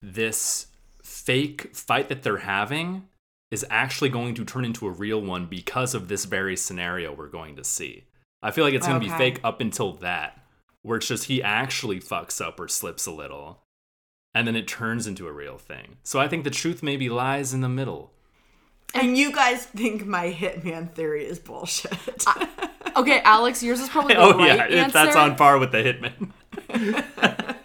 this 0.01 0.67
fake 1.01 1.75
fight 1.75 2.09
that 2.09 2.23
they're 2.23 2.37
having 2.37 3.07
is 3.51 3.65
actually 3.69 4.09
going 4.09 4.35
to 4.35 4.43
turn 4.43 4.65
into 4.65 4.87
a 4.87 4.91
real 4.91 5.21
one 5.21 5.45
because 5.45 5.93
of 5.93 6.07
this 6.07 6.25
very 6.25 6.57
scenario 6.57 7.13
we're 7.13 7.27
going 7.27 7.55
to 7.55 7.63
see. 7.63 8.05
I 8.41 8.51
feel 8.51 8.65
like 8.65 8.73
it's 8.73 8.87
going 8.87 8.99
to 8.99 9.07
be 9.07 9.13
fake 9.13 9.39
up 9.43 9.61
until 9.61 9.93
that, 9.93 10.39
where 10.81 10.97
it's 10.97 11.07
just 11.07 11.25
he 11.25 11.41
actually 11.41 11.99
fucks 11.99 12.43
up 12.45 12.59
or 12.59 12.67
slips 12.67 13.05
a 13.05 13.11
little, 13.11 13.63
and 14.33 14.47
then 14.47 14.55
it 14.55 14.67
turns 14.67 15.07
into 15.07 15.27
a 15.27 15.31
real 15.31 15.57
thing. 15.57 15.97
So 16.03 16.19
I 16.19 16.27
think 16.27 16.43
the 16.43 16.49
truth 16.49 16.83
maybe 16.83 17.07
lies 17.07 17.53
in 17.53 17.61
the 17.61 17.69
middle. 17.69 18.11
And 18.95 19.17
you 19.17 19.31
guys 19.31 19.65
think 19.65 20.05
my 20.05 20.31
hitman 20.31 20.91
theory 20.91 21.25
is 21.25 21.39
bullshit. 21.39 22.25
Okay, 22.95 23.19
Alex, 23.21 23.61
yours 23.61 23.81
is 23.81 23.89
probably 23.89 24.13
the 24.15 24.21
oh 24.21 24.37
right 24.37 24.71
yeah, 24.71 24.83
answer. 24.83 24.93
that's 24.93 25.15
on 25.15 25.35
par 25.35 25.57
with 25.59 25.71
the 25.71 25.77
Hitman. 25.77 26.31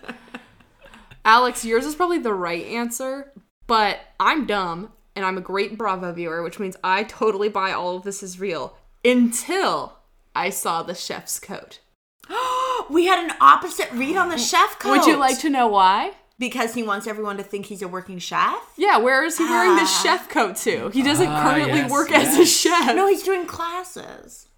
Alex, 1.24 1.64
yours 1.64 1.86
is 1.86 1.94
probably 1.94 2.18
the 2.18 2.34
right 2.34 2.64
answer, 2.66 3.32
but 3.66 4.00
I'm 4.18 4.46
dumb 4.46 4.92
and 5.14 5.24
I'm 5.24 5.38
a 5.38 5.42
great 5.42 5.78
Bravo 5.78 6.12
viewer, 6.12 6.42
which 6.42 6.58
means 6.58 6.76
I 6.82 7.04
totally 7.04 7.48
buy 7.48 7.72
all 7.72 7.96
of 7.96 8.02
this 8.02 8.22
is 8.22 8.40
real 8.40 8.76
until 9.04 9.98
I 10.34 10.50
saw 10.50 10.82
the 10.82 10.94
chef's 10.94 11.38
coat. 11.38 11.80
We 12.90 13.06
had 13.06 13.24
an 13.24 13.36
opposite 13.40 13.90
read 13.92 14.16
on 14.16 14.30
the 14.30 14.38
chef 14.38 14.78
coat. 14.78 14.90
Would 14.90 15.06
you 15.06 15.16
like 15.16 15.38
to 15.40 15.50
know 15.50 15.68
why? 15.68 16.12
Because 16.40 16.74
he 16.74 16.82
wants 16.82 17.06
everyone 17.06 17.36
to 17.36 17.44
think 17.44 17.66
he's 17.66 17.82
a 17.82 17.86
working 17.88 18.18
chef? 18.18 18.58
Yeah, 18.76 18.96
where 18.96 19.22
is 19.24 19.36
he 19.38 19.44
wearing 19.44 19.76
this 19.76 19.90
Ah. 19.98 20.00
chef 20.02 20.28
coat 20.28 20.56
to? 20.64 20.88
He 20.88 21.02
doesn't 21.02 21.28
Ah, 21.28 21.42
currently 21.42 21.80
yes, 21.80 21.90
work 21.90 22.10
as 22.10 22.36
a 22.36 22.44
chef. 22.46 22.96
No, 22.96 23.06
he's 23.06 23.22
doing 23.22 23.46
classes. 23.46 24.48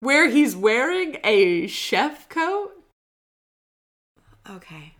where 0.00 0.28
he's 0.28 0.54
wearing 0.54 1.16
a 1.24 1.66
chef 1.66 2.28
coat? 2.28 2.72
Okay. 4.48 4.94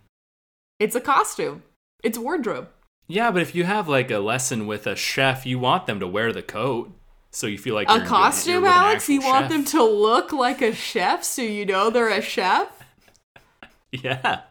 It's 0.78 0.94
a 0.96 1.00
costume. 1.00 1.62
It's 2.02 2.18
wardrobe. 2.18 2.68
Yeah, 3.06 3.30
but 3.30 3.42
if 3.42 3.54
you 3.54 3.64
have 3.64 3.88
like 3.88 4.10
a 4.10 4.18
lesson 4.18 4.66
with 4.66 4.86
a 4.86 4.96
chef, 4.96 5.44
you 5.44 5.58
want 5.58 5.86
them 5.86 6.00
to 6.00 6.06
wear 6.06 6.32
the 6.32 6.42
coat. 6.42 6.92
So 7.32 7.46
you 7.46 7.58
feel 7.58 7.74
like 7.74 7.88
A 7.88 7.92
you're- 7.92 8.02
you're 8.04 8.08
costume, 8.08 8.62
with 8.62 8.72
an 8.72 8.78
Alex? 8.78 9.08
You 9.08 9.18
actual 9.18 9.30
want 9.32 9.42
chef. 9.44 9.50
them 9.52 9.64
to 9.66 9.82
look 9.84 10.32
like 10.32 10.62
a 10.62 10.74
chef 10.74 11.22
so 11.24 11.42
you 11.42 11.64
know 11.66 11.90
they're 11.90 12.08
a 12.08 12.22
chef? 12.22 12.68
Yeah. 13.92 14.42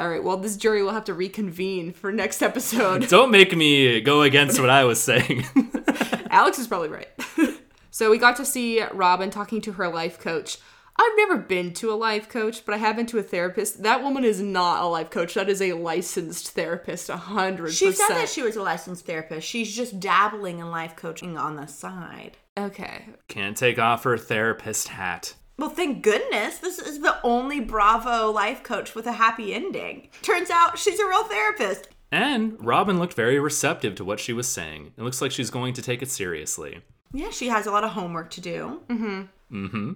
All 0.00 0.08
right, 0.08 0.24
well, 0.24 0.38
this 0.38 0.56
jury 0.56 0.82
will 0.82 0.92
have 0.92 1.04
to 1.04 1.14
reconvene 1.14 1.92
for 1.92 2.10
next 2.10 2.42
episode. 2.42 3.06
Don't 3.10 3.30
make 3.30 3.54
me 3.54 4.00
go 4.00 4.22
against 4.22 4.58
what 4.58 4.70
I 4.70 4.84
was 4.84 4.98
saying. 4.98 5.44
Alex 6.30 6.58
is 6.58 6.66
probably 6.66 6.88
right. 6.88 7.08
so 7.90 8.10
we 8.10 8.16
got 8.16 8.36
to 8.36 8.46
see 8.46 8.82
Robyn 8.94 9.28
talking 9.28 9.60
to 9.60 9.72
her 9.72 9.88
life 9.88 10.18
coach. 10.18 10.56
I've 10.96 11.16
never 11.16 11.36
been 11.36 11.74
to 11.74 11.92
a 11.92 11.96
life 11.96 12.30
coach, 12.30 12.64
but 12.64 12.74
I 12.74 12.78
have 12.78 12.96
been 12.96 13.04
to 13.06 13.18
a 13.18 13.22
therapist. 13.22 13.82
That 13.82 14.02
woman 14.02 14.24
is 14.24 14.40
not 14.40 14.82
a 14.82 14.86
life 14.86 15.10
coach. 15.10 15.34
That 15.34 15.50
is 15.50 15.60
a 15.60 15.74
licensed 15.74 16.52
therapist, 16.52 17.10
a 17.10 17.18
hundred 17.18 17.74
She 17.74 17.92
said 17.92 18.08
that 18.08 18.30
she 18.30 18.40
was 18.40 18.56
a 18.56 18.62
licensed 18.62 19.04
therapist. 19.04 19.46
She's 19.46 19.76
just 19.76 20.00
dabbling 20.00 20.60
in 20.60 20.70
life 20.70 20.96
coaching 20.96 21.36
on 21.36 21.56
the 21.56 21.66
side. 21.66 22.38
Okay. 22.58 23.04
Can't 23.28 23.56
take 23.56 23.78
off 23.78 24.04
her 24.04 24.16
therapist 24.16 24.88
hat. 24.88 25.34
Well, 25.60 25.68
thank 25.68 26.02
goodness. 26.02 26.56
This 26.56 26.78
is 26.78 27.00
the 27.00 27.20
only 27.22 27.60
Bravo 27.60 28.30
life 28.30 28.62
coach 28.62 28.94
with 28.94 29.06
a 29.06 29.12
happy 29.12 29.52
ending. 29.52 30.08
Turns 30.22 30.48
out 30.48 30.78
she's 30.78 30.98
a 30.98 31.06
real 31.06 31.24
therapist. 31.24 31.88
And 32.10 32.56
Robyn 32.64 32.98
looked 32.98 33.12
very 33.12 33.38
receptive 33.38 33.94
to 33.96 34.04
what 34.04 34.20
she 34.20 34.32
was 34.32 34.48
saying. 34.48 34.94
It 34.96 35.02
looks 35.02 35.20
like 35.20 35.32
she's 35.32 35.50
going 35.50 35.74
to 35.74 35.82
take 35.82 36.00
it 36.00 36.10
seriously. 36.10 36.80
Yeah, 37.12 37.28
she 37.28 37.48
has 37.48 37.66
a 37.66 37.70
lot 37.70 37.84
of 37.84 37.90
homework 37.90 38.30
to 38.30 38.40
do. 38.40 38.80
Mm-hmm. 38.88 39.92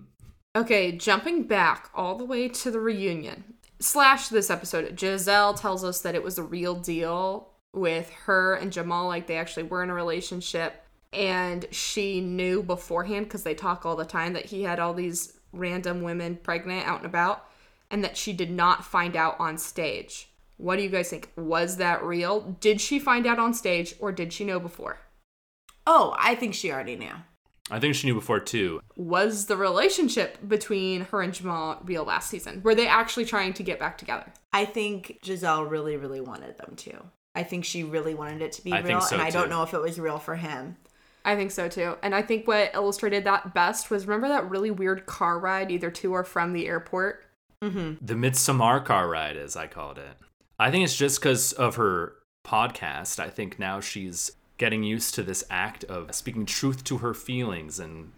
Okay, 0.55 0.93
jumping 0.93 1.45
back 1.45 1.89
all 1.95 2.17
the 2.17 2.27
way 2.27 2.47
to 2.47 2.71
the 2.71 2.79
reunion. 2.79 3.55
Slash 3.81 4.29
this 4.29 4.51
episode, 4.51 4.95
Gizelle 4.95 5.59
tells 5.59 5.83
us 5.83 6.03
that 6.03 6.15
it 6.15 6.23
was 6.23 6.37
a 6.37 6.43
real 6.43 6.75
deal 6.75 7.49
with 7.73 8.11
her 8.27 8.55
and 8.55 8.71
Jamal, 8.71 9.09
like 9.09 9.27
they 9.29 9.39
actually 9.39 9.63
were 9.63 9.83
in 9.83 9.89
a 9.89 9.95
relationship. 9.95 10.83
And 11.15 11.67
she 11.71 12.21
knew 12.21 12.63
beforehand, 12.63 13.27
because 13.27 13.45
they 13.45 13.55
talk 13.55 13.87
all 13.87 13.97
the 13.97 14.05
time, 14.05 14.35
that 14.35 14.47
he 14.47 14.65
had 14.65 14.79
all 14.79 14.93
these 14.93 15.39
random 15.57 16.03
women 16.03 16.37
pregnant 16.43 16.87
out 16.87 16.99
and 16.99 17.07
about, 17.07 17.49
and 17.91 18.03
that 18.05 18.17
she 18.17 18.33
did 18.33 18.51
not 18.51 18.85
find 18.85 19.17
out 19.17 19.39
on 19.39 19.59
stage. 19.59 20.31
What 20.57 20.77
do 20.77 20.83
you 20.83 20.89
guys 20.89 21.11
think? 21.11 21.31
Was 21.37 21.79
that 21.79 22.05
real? 22.05 22.57
Did 22.61 22.81
she 22.81 22.99
find 22.99 23.27
out 23.27 23.39
on 23.39 23.55
stage, 23.55 23.95
or 23.99 24.13
did 24.13 24.33
she 24.33 24.45
know 24.45 24.61
before? 24.61 25.01
Oh, 25.87 26.15
I 26.19 26.35
think 26.35 26.55
she 26.55 26.73
already 26.73 26.97
knew. 26.97 27.13
I 27.71 27.81
think 27.81 27.95
she 27.95 28.07
knew 28.07 28.15
before 28.15 28.41
too. 28.41 28.81
Was 28.97 29.47
the 29.47 29.57
relationship 29.57 30.39
between 30.47 31.03
her 31.07 31.23
and 31.23 31.33
Jamal 31.33 31.81
real 31.85 32.05
last 32.05 32.29
season? 32.29 32.63
Were 32.63 32.75
they 32.75 32.87
actually 32.87 33.25
trying 33.25 33.55
to 33.55 33.63
get 33.63 33.79
back 33.79 33.97
together? 33.97 34.33
I 34.53 34.67
think 34.67 35.19
Gizelle 35.25 35.69
really, 35.69 35.97
really 35.97 36.21
wanted 36.21 36.59
them 36.59 36.77
to. 36.77 36.93
I 37.35 37.43
think 37.43 37.65
she 37.65 37.83
really 37.83 38.15
wanted 38.15 38.43
it 38.43 38.53
to 38.53 38.63
be 38.63 38.73
I 38.73 38.81
real, 38.81 39.01
so, 39.01 39.17
and 39.17 39.23
I 39.23 39.31
don't 39.31 39.49
know 39.49 39.63
if 39.63 39.75
it 39.75 39.81
was 39.81 39.99
real 39.99 40.19
for 40.19 40.37
him. 40.37 40.77
I 41.25 41.37
think 41.37 41.51
so 41.51 41.69
too. 41.69 41.97
And 42.03 42.15
I 42.15 42.23
think 42.23 42.47
what 42.47 42.75
illustrated 42.75 43.25
that 43.25 43.55
best 43.55 43.91
was 43.91 44.07
remember 44.07 44.29
that 44.29 44.51
really 44.51 44.71
weird 44.71 45.07
car 45.07 45.39
ride 45.39 45.71
either 45.71 45.91
to 45.91 46.13
or 46.13 46.25
from 46.25 46.53
the 46.53 46.67
airport? 46.67 47.25
The 48.03 48.15
Midsommar 48.15 48.85
car 48.85 49.09
ride, 49.09 49.39
as 49.39 49.57
I 49.57 49.67
called 49.67 49.97
it. 49.97 50.17
I 50.59 50.71
think 50.71 50.85
it's 50.85 50.97
just 50.97 51.21
because 51.21 51.53
of 51.53 51.77
her 51.77 52.15
podcast. 52.47 53.19
I 53.19 53.31
think 53.31 53.59
now 53.59 53.81
she's 53.81 54.33
getting 54.59 54.83
used 54.83 55.15
to 55.15 55.23
this 55.23 55.45
act 55.51 55.83
of 55.85 56.15
speaking 56.15 56.47
truth 56.47 56.85
to 56.85 56.99
her 56.99 57.15
feelings 57.15 57.81
and 57.81 58.13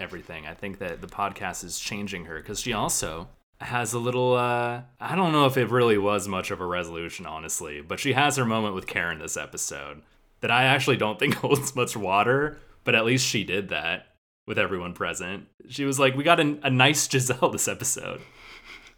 everything. 0.00 0.46
I 0.46 0.54
think 0.54 0.78
that 0.78 1.00
the 1.00 1.06
podcast 1.06 1.64
is 1.64 1.78
changing 1.78 2.24
her 2.24 2.36
because 2.38 2.60
she 2.60 2.72
also 2.72 3.28
has 3.60 3.92
a 3.92 3.98
little 3.98 4.34
uh 4.34 4.82
I 5.00 5.14
don't 5.14 5.30
know 5.30 5.46
if 5.46 5.56
it 5.56 5.70
really 5.70 5.96
was 5.96 6.26
much 6.26 6.50
of 6.50 6.60
a 6.60 6.66
resolution 6.66 7.26
honestly, 7.26 7.80
but 7.80 8.00
she 8.00 8.14
has 8.14 8.36
her 8.36 8.44
moment 8.44 8.74
with 8.74 8.88
Karen 8.88 9.20
this 9.20 9.36
episode 9.36 10.02
that 10.42 10.50
I 10.50 10.64
actually 10.64 10.98
don't 10.98 11.18
think 11.18 11.34
holds 11.36 11.74
much 11.74 11.96
water, 11.96 12.58
but 12.84 12.94
at 12.94 13.06
least 13.06 13.26
she 13.26 13.42
did 13.42 13.70
that 13.70 14.08
with 14.46 14.58
everyone 14.58 14.92
present. 14.92 15.46
She 15.68 15.86
was 15.86 15.98
like, 15.98 16.14
"We 16.14 16.22
got 16.24 16.38
a, 16.38 16.58
a 16.62 16.70
nice 16.70 17.08
Gizelle 17.08 17.50
this 17.50 17.66
episode." 17.66 18.20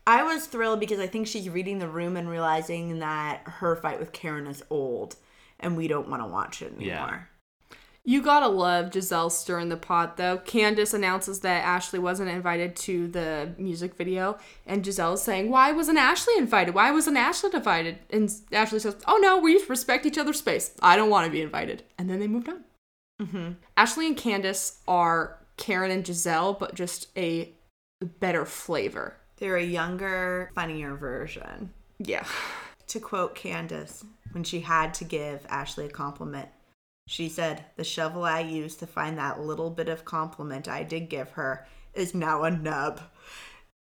I 0.07 0.23
was 0.23 0.47
thrilled 0.47 0.81
because 0.81 0.99
I 0.99 1.07
think 1.07 1.27
she's 1.27 1.49
reading 1.49 1.79
the 1.79 1.89
room 1.89 2.17
and 2.17 2.29
realizing 2.29 2.99
that 2.99 3.43
her 3.45 3.77
fight 3.77 3.99
with 3.99 4.13
Karen 4.13 4.47
is 4.47 4.63
old 4.69 5.17
and 5.61 5.77
we 5.77 5.89
don't 5.89 6.09
want 6.09 6.23
to 6.23 6.27
watch 6.27 6.61
it 6.61 6.75
anymore. 6.77 6.87
Yeah. 6.87 7.21
You 8.07 8.21
gotta 8.21 8.49
love 8.49 8.91
Gizelle 8.91 9.33
stirring 9.33 9.71
the 9.71 9.79
pot 9.79 10.19
though. 10.19 10.37
Candace 10.39 10.93
announces 10.93 11.41
that 11.41 11.65
Ashley 11.65 11.99
wasn't 11.99 12.29
invited 12.29 12.77
to 12.77 13.09
the 13.09 13.55
music 13.57 13.95
video, 13.95 14.39
and 14.67 14.85
Gizelle's 14.85 15.23
saying, 15.23 15.51
Why 15.51 15.73
wasn't 15.73 15.99
Ashley 15.99 16.37
invited? 16.37 16.75
Why 16.75 16.91
wasn't 16.91 17.17
Ashley 17.17 17.51
invited? 17.55 17.99
And 18.11 18.31
Ashley 18.53 18.79
says, 18.79 18.97
Oh 19.07 19.17
no, 19.17 19.39
we 19.39 19.63
respect 19.69 20.05
each 20.05 20.19
other's 20.19 20.39
space. 20.39 20.75
I 20.83 20.97
don't 20.97 21.09
wanna 21.09 21.31
be 21.31 21.41
invited. 21.41 21.83
And 21.99 22.11
then 22.11 22.21
they 22.21 22.29
moved 22.29 22.51
on. 22.51 22.65
Mm-hmm. 23.23 23.53
Ashley 23.77 24.07
and 24.07 24.17
Candace 24.17 24.81
are 24.87 25.39
Karen 25.57 25.91
and 25.91 26.05
Gizelle, 26.05 26.59
but 26.59 26.75
just 26.75 27.09
a 27.17 27.53
better 28.21 28.45
flavor. 28.45 29.17
They're 29.37 29.57
a 29.57 29.65
younger, 29.65 30.51
funnier 30.55 30.95
version. 30.95 31.71
Yeah. 31.99 32.27
To 32.89 33.01
quote 33.01 33.35
Candace, 33.35 34.05
when 34.33 34.45
she 34.45 34.61
had 34.61 34.93
to 34.95 35.05
give 35.05 35.47
Ashley 35.49 35.87
a 35.87 35.91
compliment, 35.91 36.49
she 37.07 37.29
said, 37.29 37.65
The 37.77 37.85
shovel 37.85 38.25
I 38.25 38.41
used 38.41 38.79
to 38.81 38.87
find 38.87 39.19
that 39.19 39.41
little 39.41 39.71
bit 39.71 39.89
of 39.89 40.05
compliment 40.05 40.69
I 40.69 40.83
did 40.83 41.09
give 41.09 41.33
her 41.33 41.67
is 41.95 42.15
now 42.15 42.45
a 42.45 42.51
nub. 42.51 43.01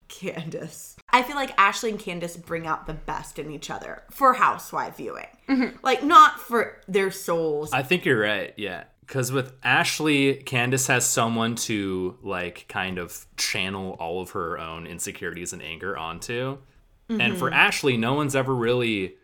Candace. 0.08 0.96
I 1.10 1.22
feel 1.22 1.36
like 1.36 1.52
Ashley 1.58 1.90
and 1.90 1.98
Candace 1.98 2.36
bring 2.36 2.66
out 2.66 2.86
the 2.86 2.94
best 2.94 3.38
in 3.38 3.50
each 3.50 3.70
other 3.70 4.04
for 4.10 4.32
housewife 4.32 4.96
viewing. 4.96 5.26
Mm-hmm. 5.48 5.76
Like, 5.82 6.02
not 6.02 6.40
for 6.40 6.80
their 6.88 7.10
souls. 7.10 7.74
I 7.74 7.82
think 7.82 8.06
you're 8.06 8.20
right. 8.20 8.54
Yeah. 8.56 8.84
Because 9.00 9.32
with 9.32 9.52
Ashley, 9.62 10.34
Candace 10.34 10.86
has 10.86 11.06
someone 11.06 11.56
to 11.56 12.16
like 12.22 12.66
kind 12.68 12.98
of 12.98 13.26
channel 13.36 13.96
all 14.00 14.20
of 14.20 14.30
her 14.30 14.58
own 14.58 14.86
insecurities 14.86 15.52
and 15.52 15.62
anger 15.62 15.96
onto. 15.96 16.58
And 17.10 17.38
for 17.38 17.46
mm-hmm. 17.46 17.54
Ashley, 17.54 17.96
no 17.96 18.12
one's 18.12 18.36
ever 18.36 18.54
really 18.54 19.16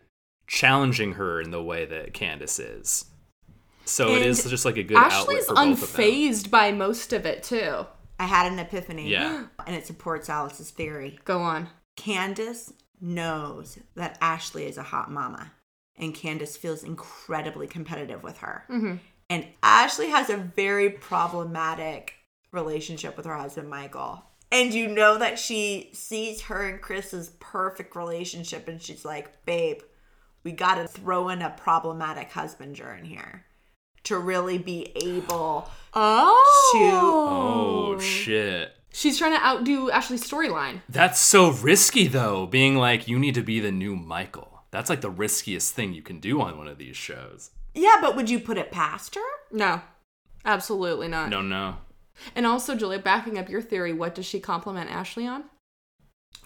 challenging 0.47 1.13
her 1.13 1.39
in 1.39 1.51
the 1.51 1.61
way 1.61 1.85
that 1.85 2.13
Candace 2.13 2.57
is. 2.57 3.05
So 3.85 4.13
it 4.13 4.17
And 4.17 4.25
is 4.25 4.43
just 4.43 4.65
like 4.65 4.77
a 4.77 4.83
good 4.83 4.97
outlet 4.97 5.13
Ashley's 5.13 5.45
for 5.45 5.53
both 5.55 5.83
of 5.83 5.93
them. 5.93 6.05
unfazed 6.05 6.49
by 6.49 6.71
most 6.71 7.13
of 7.13 7.25
it 7.25 7.43
too. 7.43 7.85
I 8.19 8.25
had 8.25 8.51
an 8.51 8.59
epiphany. 8.59 9.09
Yeah. 9.09 9.45
And 9.67 9.75
it 9.75 9.87
supports 9.87 10.29
Alice's 10.29 10.69
theory. 10.69 11.17
Go 11.25 11.41
on. 11.41 11.69
Candace 11.95 12.71
knows 13.01 13.79
that 13.95 14.17
Ashley 14.21 14.65
is 14.67 14.77
a 14.77 14.83
hot 14.83 15.09
mama, 15.09 15.53
and 15.97 16.13
Candace 16.13 16.55
feels 16.55 16.83
incredibly 16.83 17.65
competitive 17.65 18.21
with 18.21 18.37
her. 18.39 18.63
Mm-hmm. 18.69 18.95
And 19.31 19.47
Ashley 19.63 20.09
has 20.09 20.29
a 20.29 20.37
very 20.37 20.91
problematic 20.91 22.13
relationship 22.51 23.17
with 23.17 23.25
her 23.25 23.35
husband, 23.35 23.69
Michael. 23.69 24.23
And 24.51 24.71
you 24.71 24.87
know 24.87 25.17
that 25.17 25.39
she 25.39 25.89
sees 25.93 26.43
her 26.43 26.69
and 26.69 26.79
Chris's 26.79 27.31
perfect 27.39 27.95
relationship, 27.95 28.67
and 28.67 28.79
she's 28.79 29.03
like, 29.03 29.45
babe, 29.45 29.79
we 30.43 30.51
got 30.51 30.75
to 30.75 30.87
throw 30.87 31.29
in 31.29 31.41
a 31.41 31.49
problematic 31.49 32.29
husbander 32.29 32.97
in 32.99 33.05
here 33.05 33.45
to 34.05 34.17
really 34.17 34.57
be 34.57 34.91
able 34.95 35.69
Oh. 35.95 36.71
Oh, 36.75 37.99
shit. 37.99 38.73
She's 38.91 39.17
trying 39.17 39.33
to 39.33 39.45
outdo 39.45 39.89
Ashley's 39.91 40.29
storyline. 40.29 40.81
That's 40.89 41.19
so 41.19 41.51
risky 41.51 42.07
though, 42.07 42.45
being 42.45 42.75
like, 42.75 43.07
you 43.07 43.17
need 43.17 43.35
to 43.35 43.41
be 43.41 43.59
the 43.59 43.71
new 43.71 43.95
Michael. 43.95 44.63
That's 44.71 44.89
like 44.89 45.01
the 45.01 45.09
riskiest 45.09 45.73
thing 45.73 45.93
you 45.93 46.01
can 46.01 46.19
do 46.19 46.41
on 46.41 46.57
one 46.57 46.67
of 46.67 46.77
these 46.77 46.97
shows. 46.97 47.51
Yeah, 47.73 47.95
but 48.01 48.15
would 48.15 48.29
you 48.29 48.39
put 48.39 48.57
it 48.57 48.71
past 48.71 49.15
her? 49.15 49.21
No, 49.51 49.81
absolutely 50.43 51.07
not. 51.07 51.29
No, 51.29 51.41
no. 51.41 51.77
And 52.35 52.45
also, 52.45 52.75
Julia, 52.75 52.99
backing 52.99 53.37
up 53.37 53.49
your 53.49 53.61
theory, 53.61 53.91
what 53.91 54.15
does 54.15 54.25
she 54.25 54.39
compliment 54.39 54.89
Ashley 54.89 55.27
on? 55.27 55.45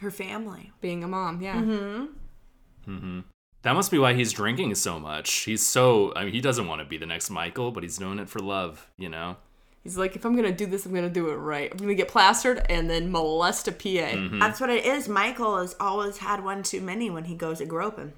Her 0.01 0.11
family. 0.11 0.71
Being 0.81 1.03
a 1.03 1.07
mom, 1.07 1.41
yeah. 1.41 1.55
Mm 1.55 1.65
hmm. 1.65 2.91
Mm-hmm. 2.91 3.19
That 3.63 3.73
must 3.73 3.91
be 3.91 3.99
why 3.99 4.13
he's 4.13 4.31
drinking 4.31 4.75
so 4.75 4.99
much. 4.99 5.31
He's 5.31 5.65
so, 5.65 6.13
I 6.15 6.23
mean, 6.23 6.33
he 6.33 6.41
doesn't 6.41 6.67
want 6.67 6.81
to 6.81 6.85
be 6.85 6.97
the 6.97 7.05
next 7.05 7.29
Michael, 7.29 7.71
but 7.71 7.83
he's 7.83 7.97
doing 7.97 8.19
it 8.19 8.29
for 8.29 8.39
love, 8.39 8.89
you 8.97 9.09
know? 9.09 9.35
He's 9.83 9.97
like, 9.97 10.15
if 10.15 10.25
I'm 10.25 10.35
gonna 10.35 10.51
do 10.51 10.65
this, 10.65 10.85
I'm 10.85 10.93
gonna 10.93 11.09
do 11.09 11.29
it 11.29 11.35
right. 11.35 11.71
I'm 11.71 11.77
gonna 11.77 11.95
get 11.95 12.09
plastered 12.09 12.65
and 12.69 12.89
then 12.89 13.11
molest 13.11 13.67
a 13.67 13.71
PA. 13.71 13.87
Mm-hmm. 13.87 14.39
That's 14.39 14.59
what 14.59 14.69
it 14.69 14.85
is. 14.85 15.07
Michael 15.07 15.57
has 15.57 15.75
always 15.79 16.17
had 16.17 16.43
one 16.43 16.63
too 16.63 16.81
many 16.81 17.09
when 17.09 17.25
he 17.25 17.35
goes 17.35 17.61
a 17.61 17.65
groping. 17.65 18.13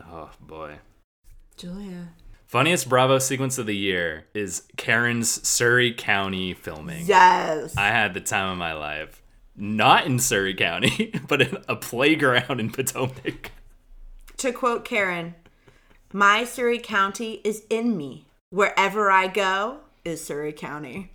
Oh 0.00 0.30
boy. 0.40 0.76
Julia. 1.56 2.08
Funniest 2.46 2.88
Bravo 2.88 3.18
sequence 3.18 3.58
of 3.58 3.66
the 3.66 3.76
year 3.76 4.26
is 4.34 4.68
Karen's 4.76 5.46
Surry 5.46 5.92
County 5.92 6.54
filming. 6.54 7.04
Yes. 7.06 7.76
I 7.76 7.88
had 7.88 8.14
the 8.14 8.20
time 8.20 8.52
of 8.52 8.58
my 8.58 8.72
life. 8.72 9.20
Not 9.56 10.06
in 10.06 10.18
Surry 10.18 10.54
County, 10.54 11.12
but 11.28 11.40
in 11.42 11.56
a 11.66 11.74
playground 11.74 12.60
in 12.60 12.70
Potomac. 12.70 13.50
To 14.38 14.52
quote 14.52 14.84
Karen, 14.84 15.34
my 16.12 16.44
Surry 16.44 16.78
County 16.78 17.40
is 17.44 17.64
in 17.70 17.96
me. 17.96 18.26
Wherever 18.50 19.10
I 19.10 19.28
go 19.28 19.78
is 20.04 20.22
Surry 20.22 20.52
County. 20.52 21.10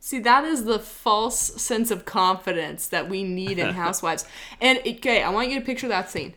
See, 0.00 0.18
that 0.20 0.44
is 0.44 0.64
the 0.64 0.78
false 0.78 1.38
sense 1.38 1.90
of 1.90 2.04
confidence 2.04 2.86
that 2.88 3.08
we 3.08 3.22
need 3.22 3.58
in 3.58 3.74
Housewives. 3.74 4.26
And 4.60 4.78
okay, 4.86 5.22
I 5.22 5.30
want 5.30 5.50
you 5.50 5.58
to 5.58 5.64
picture 5.64 5.88
that 5.88 6.10
scene. 6.10 6.34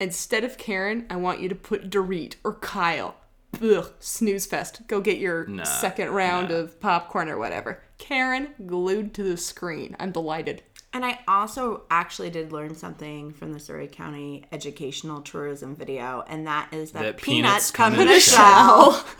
Instead 0.00 0.44
of 0.44 0.58
Karen, 0.58 1.06
I 1.10 1.16
want 1.16 1.40
you 1.40 1.48
to 1.48 1.54
put 1.54 1.90
Dorit 1.90 2.36
or 2.44 2.54
Kyle. 2.54 3.16
Ugh, 3.62 3.90
snooze 3.98 4.46
fest. 4.46 4.86
Go 4.86 5.00
get 5.00 5.18
your 5.18 5.46
Nah, 5.46 5.64
second 5.64 6.10
round 6.10 6.50
nah. 6.50 6.56
of 6.56 6.78
popcorn 6.80 7.28
or 7.28 7.38
whatever. 7.38 7.82
Karen 7.96 8.54
glued 8.66 9.12
to 9.14 9.22
the 9.22 9.36
screen. 9.36 9.96
I'm 9.98 10.12
delighted. 10.12 10.62
And 10.92 11.04
I 11.04 11.20
also 11.28 11.82
actually 11.90 12.30
did 12.30 12.50
learn 12.50 12.74
something 12.74 13.32
from 13.32 13.52
the 13.52 13.60
Surry 13.60 13.88
County 13.88 14.46
educational 14.50 15.20
tourism 15.20 15.76
video, 15.76 16.24
and 16.26 16.46
that 16.46 16.72
is 16.72 16.92
that, 16.92 17.02
That 17.02 17.16
peanuts, 17.18 17.70
peanuts 17.70 17.70
come, 17.70 17.92
come 17.92 18.00
in 18.02 18.08
in 18.08 18.14
a 18.14 18.16
a 18.16 18.20
shell. 18.20 19.04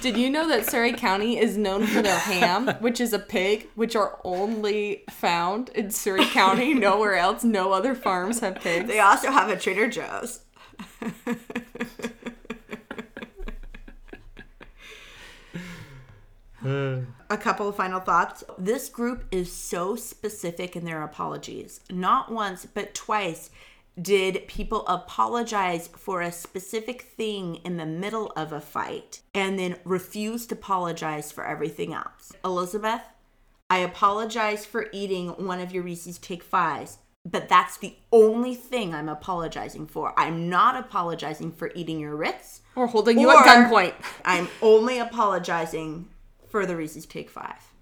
Did 0.00 0.16
you 0.16 0.30
know 0.30 0.48
that 0.48 0.64
Surry 0.64 0.94
County 0.94 1.38
is 1.38 1.58
known 1.58 1.86
for 1.86 2.00
their 2.00 2.18
ham, 2.18 2.68
which 2.80 3.02
is 3.02 3.12
a 3.12 3.18
pig, 3.18 3.68
which 3.74 3.94
are 3.94 4.18
only 4.24 5.04
found 5.10 5.68
in 5.70 5.90
Surry 5.90 6.24
County, 6.24 6.72
nowhere 6.88 7.16
else? 7.16 7.44
No 7.44 7.72
other 7.72 7.94
farms 7.94 8.40
have 8.40 8.54
pigs. 8.54 8.88
They 8.88 9.00
also 9.00 9.30
have 9.30 9.50
a 9.50 9.56
Trader 9.56 9.90
Joe's. 9.90 10.40
a 16.64 17.36
couple 17.36 17.68
of 17.68 17.76
final 17.76 18.00
thoughts. 18.00 18.44
This 18.58 18.88
group 18.88 19.24
is 19.30 19.52
so 19.52 19.96
specific 19.96 20.76
in 20.76 20.84
their 20.84 21.02
apologies. 21.02 21.80
Not 21.90 22.30
once, 22.30 22.66
but 22.66 22.94
twice 22.94 23.50
did 24.00 24.46
people 24.46 24.86
apologize 24.86 25.88
for 25.88 26.22
a 26.22 26.32
specific 26.32 27.02
thing 27.02 27.56
in 27.56 27.76
the 27.76 27.84
middle 27.84 28.32
of 28.36 28.52
a 28.52 28.60
fight 28.60 29.20
and 29.34 29.58
then 29.58 29.76
refuse 29.84 30.46
to 30.46 30.54
apologize 30.54 31.32
for 31.32 31.44
everything 31.44 31.92
else. 31.92 32.32
Elizabeth, 32.44 33.02
I 33.68 33.78
apologize 33.78 34.64
for 34.64 34.88
eating 34.92 35.28
one 35.44 35.60
of 35.60 35.72
your 35.72 35.82
Reese's 35.82 36.18
Take 36.18 36.42
Fives, 36.42 36.98
but 37.24 37.48
that's 37.48 37.76
the 37.76 37.96
only 38.12 38.54
thing 38.54 38.94
I'm 38.94 39.08
apologizing 39.08 39.86
for. 39.86 40.18
I'm 40.18 40.48
not 40.48 40.76
apologizing 40.76 41.52
for 41.52 41.70
eating 41.74 42.00
your 42.00 42.16
Ritz. 42.16 42.62
Or 42.76 42.86
holding 42.86 43.18
you 43.18 43.28
Or- 43.28 43.36
at 43.36 43.44
gunpoint. 43.46 43.94
I'm 44.24 44.48
only 44.62 44.98
apologizing 44.98 46.08
for 46.50 46.66
the 46.66 46.76
Reese's 46.76 47.06
Take 47.06 47.30
Five. 47.30 47.72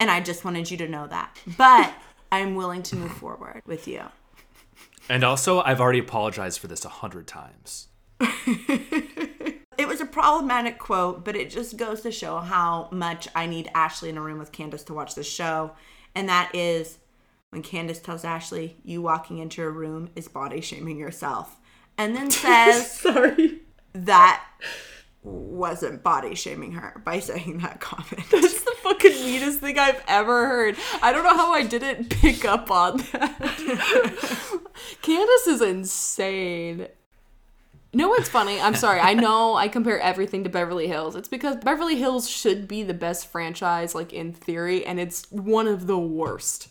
And 0.00 0.10
I 0.10 0.20
just 0.20 0.44
wanted 0.44 0.70
you 0.70 0.76
to 0.78 0.88
know 0.88 1.06
that. 1.06 1.38
But 1.56 1.94
I'm 2.32 2.54
willing 2.54 2.82
to 2.84 2.96
move 2.96 3.12
forward 3.12 3.62
with 3.66 3.86
you. 3.86 4.02
And 5.08 5.24
also, 5.24 5.60
I've 5.60 5.80
already 5.80 5.98
apologized 5.98 6.60
for 6.60 6.68
this 6.68 6.84
a 6.84 6.88
hundred 6.88 7.26
times. 7.26 7.88
It 9.78 9.88
was 9.88 10.00
a 10.00 10.06
problematic 10.06 10.78
quote, 10.78 11.24
but 11.24 11.34
it 11.34 11.50
just 11.50 11.76
goes 11.76 12.02
to 12.02 12.12
show 12.12 12.38
how 12.38 12.88
much 12.92 13.26
I 13.34 13.46
need 13.46 13.70
Ashley 13.74 14.10
in 14.10 14.18
a 14.18 14.22
room 14.22 14.38
with 14.38 14.52
Candace 14.52 14.84
to 14.84 14.94
watch 14.94 15.14
the 15.14 15.24
show. 15.24 15.72
And 16.14 16.28
that 16.28 16.54
is 16.54 16.98
when 17.50 17.62
Candace 17.62 17.98
tells 17.98 18.24
Ashley, 18.24 18.76
you 18.84 19.02
walking 19.02 19.38
into 19.38 19.62
a 19.62 19.70
room 19.70 20.10
is 20.14 20.28
body 20.28 20.60
shaming 20.60 20.98
yourself. 20.98 21.58
And 21.96 22.14
then 22.14 22.30
says 22.30 22.92
Sorry. 22.92 23.60
that 23.92 24.44
wasn't 25.22 26.02
body 26.02 26.34
shaming 26.34 26.72
her 26.72 27.00
by 27.04 27.20
saying 27.20 27.58
that 27.58 27.80
comment. 27.80 28.24
That's 28.30 28.62
the 28.62 28.74
fucking 28.82 29.24
meanest 29.24 29.60
thing 29.60 29.78
I've 29.78 30.02
ever 30.08 30.46
heard. 30.46 30.76
I 31.00 31.12
don't 31.12 31.24
know 31.24 31.36
how 31.36 31.52
I 31.52 31.64
didn't 31.64 32.10
pick 32.10 32.44
up 32.44 32.70
on 32.70 32.98
that. 33.12 34.60
Candace 35.02 35.46
is 35.46 35.62
insane. 35.62 36.88
No, 37.94 38.08
what's 38.08 38.28
funny? 38.28 38.58
I'm 38.58 38.74
sorry. 38.74 39.00
I 39.00 39.12
know 39.12 39.54
I 39.54 39.68
compare 39.68 40.00
everything 40.00 40.44
to 40.44 40.50
Beverly 40.50 40.88
Hills. 40.88 41.14
It's 41.14 41.28
because 41.28 41.56
Beverly 41.56 41.96
Hills 41.96 42.28
should 42.28 42.66
be 42.66 42.82
the 42.82 42.94
best 42.94 43.26
franchise, 43.26 43.94
like 43.94 44.14
in 44.14 44.32
theory, 44.32 44.84
and 44.86 44.98
it's 44.98 45.30
one 45.30 45.68
of 45.68 45.86
the 45.86 45.98
worst. 45.98 46.68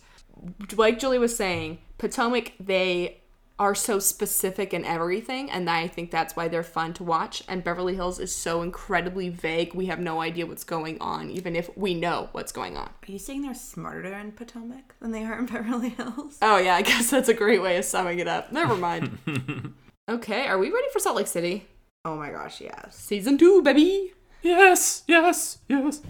Like 0.76 0.98
Julie 0.98 1.20
was 1.20 1.36
saying, 1.36 1.78
Potomac, 1.98 2.52
they 2.58 3.21
are 3.62 3.76
so 3.76 4.00
specific 4.00 4.74
in 4.74 4.84
everything, 4.84 5.48
and 5.48 5.70
I 5.70 5.86
think 5.86 6.10
that's 6.10 6.34
why 6.34 6.48
they're 6.48 6.64
fun 6.64 6.94
to 6.94 7.04
watch. 7.04 7.44
And 7.46 7.62
Beverly 7.62 7.94
Hills 7.94 8.18
is 8.18 8.34
so 8.34 8.60
incredibly 8.60 9.28
vague. 9.28 9.72
We 9.72 9.86
have 9.86 10.00
no 10.00 10.20
idea 10.20 10.46
what's 10.46 10.64
going 10.64 11.00
on, 11.00 11.30
even 11.30 11.54
if 11.54 11.70
we 11.76 11.94
know 11.94 12.28
what's 12.32 12.50
going 12.50 12.76
on. 12.76 12.88
Are 12.88 13.12
you 13.12 13.20
saying 13.20 13.42
they're 13.42 13.54
smarter 13.54 14.12
in 14.14 14.32
Potomac 14.32 14.96
than 15.00 15.12
they 15.12 15.22
are 15.22 15.38
in 15.38 15.46
Beverly 15.52 15.90
Hills? 15.90 16.38
Oh, 16.42 16.56
yeah, 16.56 16.74
I 16.74 16.82
guess 16.82 17.08
that's 17.08 17.28
a 17.28 17.34
great 17.34 17.62
way 17.62 17.76
of 17.76 17.84
summing 17.84 18.18
it 18.18 18.26
up. 18.26 18.50
Never 18.50 18.74
mind. 18.74 19.16
okay, 20.10 20.48
are 20.48 20.58
we 20.58 20.72
ready 20.72 20.88
for 20.92 20.98
Salt 20.98 21.14
Lake 21.14 21.28
City? 21.28 21.68
Oh 22.04 22.16
my 22.16 22.32
gosh, 22.32 22.60
yes. 22.60 22.96
Season 22.96 23.38
two, 23.38 23.62
baby! 23.62 24.12
Yes, 24.42 25.04
yes, 25.06 25.58
yes. 25.68 26.02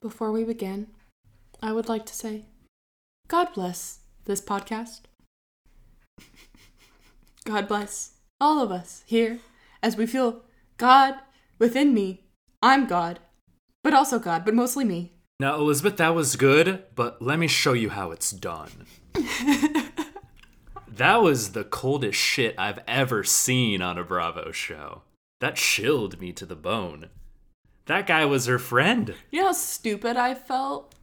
Before 0.00 0.30
we 0.30 0.44
begin, 0.44 0.86
I 1.60 1.72
would 1.72 1.88
like 1.88 2.06
to 2.06 2.14
say, 2.14 2.44
God 3.26 3.52
bless 3.52 3.98
this 4.26 4.40
podcast. 4.40 5.00
God 7.48 7.66
bless 7.66 8.10
all 8.42 8.62
of 8.62 8.70
us 8.70 9.02
here 9.06 9.38
as 9.82 9.96
we 9.96 10.06
feel 10.06 10.42
God 10.76 11.14
within 11.58 11.94
me. 11.94 12.26
I'm 12.60 12.86
God, 12.86 13.20
but 13.82 13.94
also 13.94 14.18
God, 14.18 14.44
but 14.44 14.52
mostly 14.52 14.84
me. 14.84 15.14
Now, 15.40 15.54
Elizabeth, 15.54 15.96
that 15.96 16.14
was 16.14 16.36
good, 16.36 16.84
but 16.94 17.22
let 17.22 17.38
me 17.38 17.46
show 17.46 17.72
you 17.72 17.88
how 17.88 18.10
it's 18.10 18.32
done. 18.32 18.84
that 20.86 21.22
was 21.22 21.52
the 21.52 21.64
coldest 21.64 22.18
shit 22.18 22.54
I've 22.58 22.80
ever 22.86 23.24
seen 23.24 23.80
on 23.80 23.96
a 23.96 24.04
Bravo 24.04 24.52
show. 24.52 25.00
That 25.40 25.56
chilled 25.56 26.20
me 26.20 26.34
to 26.34 26.44
the 26.44 26.54
bone. 26.54 27.08
That 27.86 28.06
guy 28.06 28.26
was 28.26 28.44
her 28.44 28.58
friend. 28.58 29.14
You 29.30 29.40
know 29.40 29.46
how 29.46 29.52
stupid 29.52 30.18
I 30.18 30.34
felt 30.34 30.94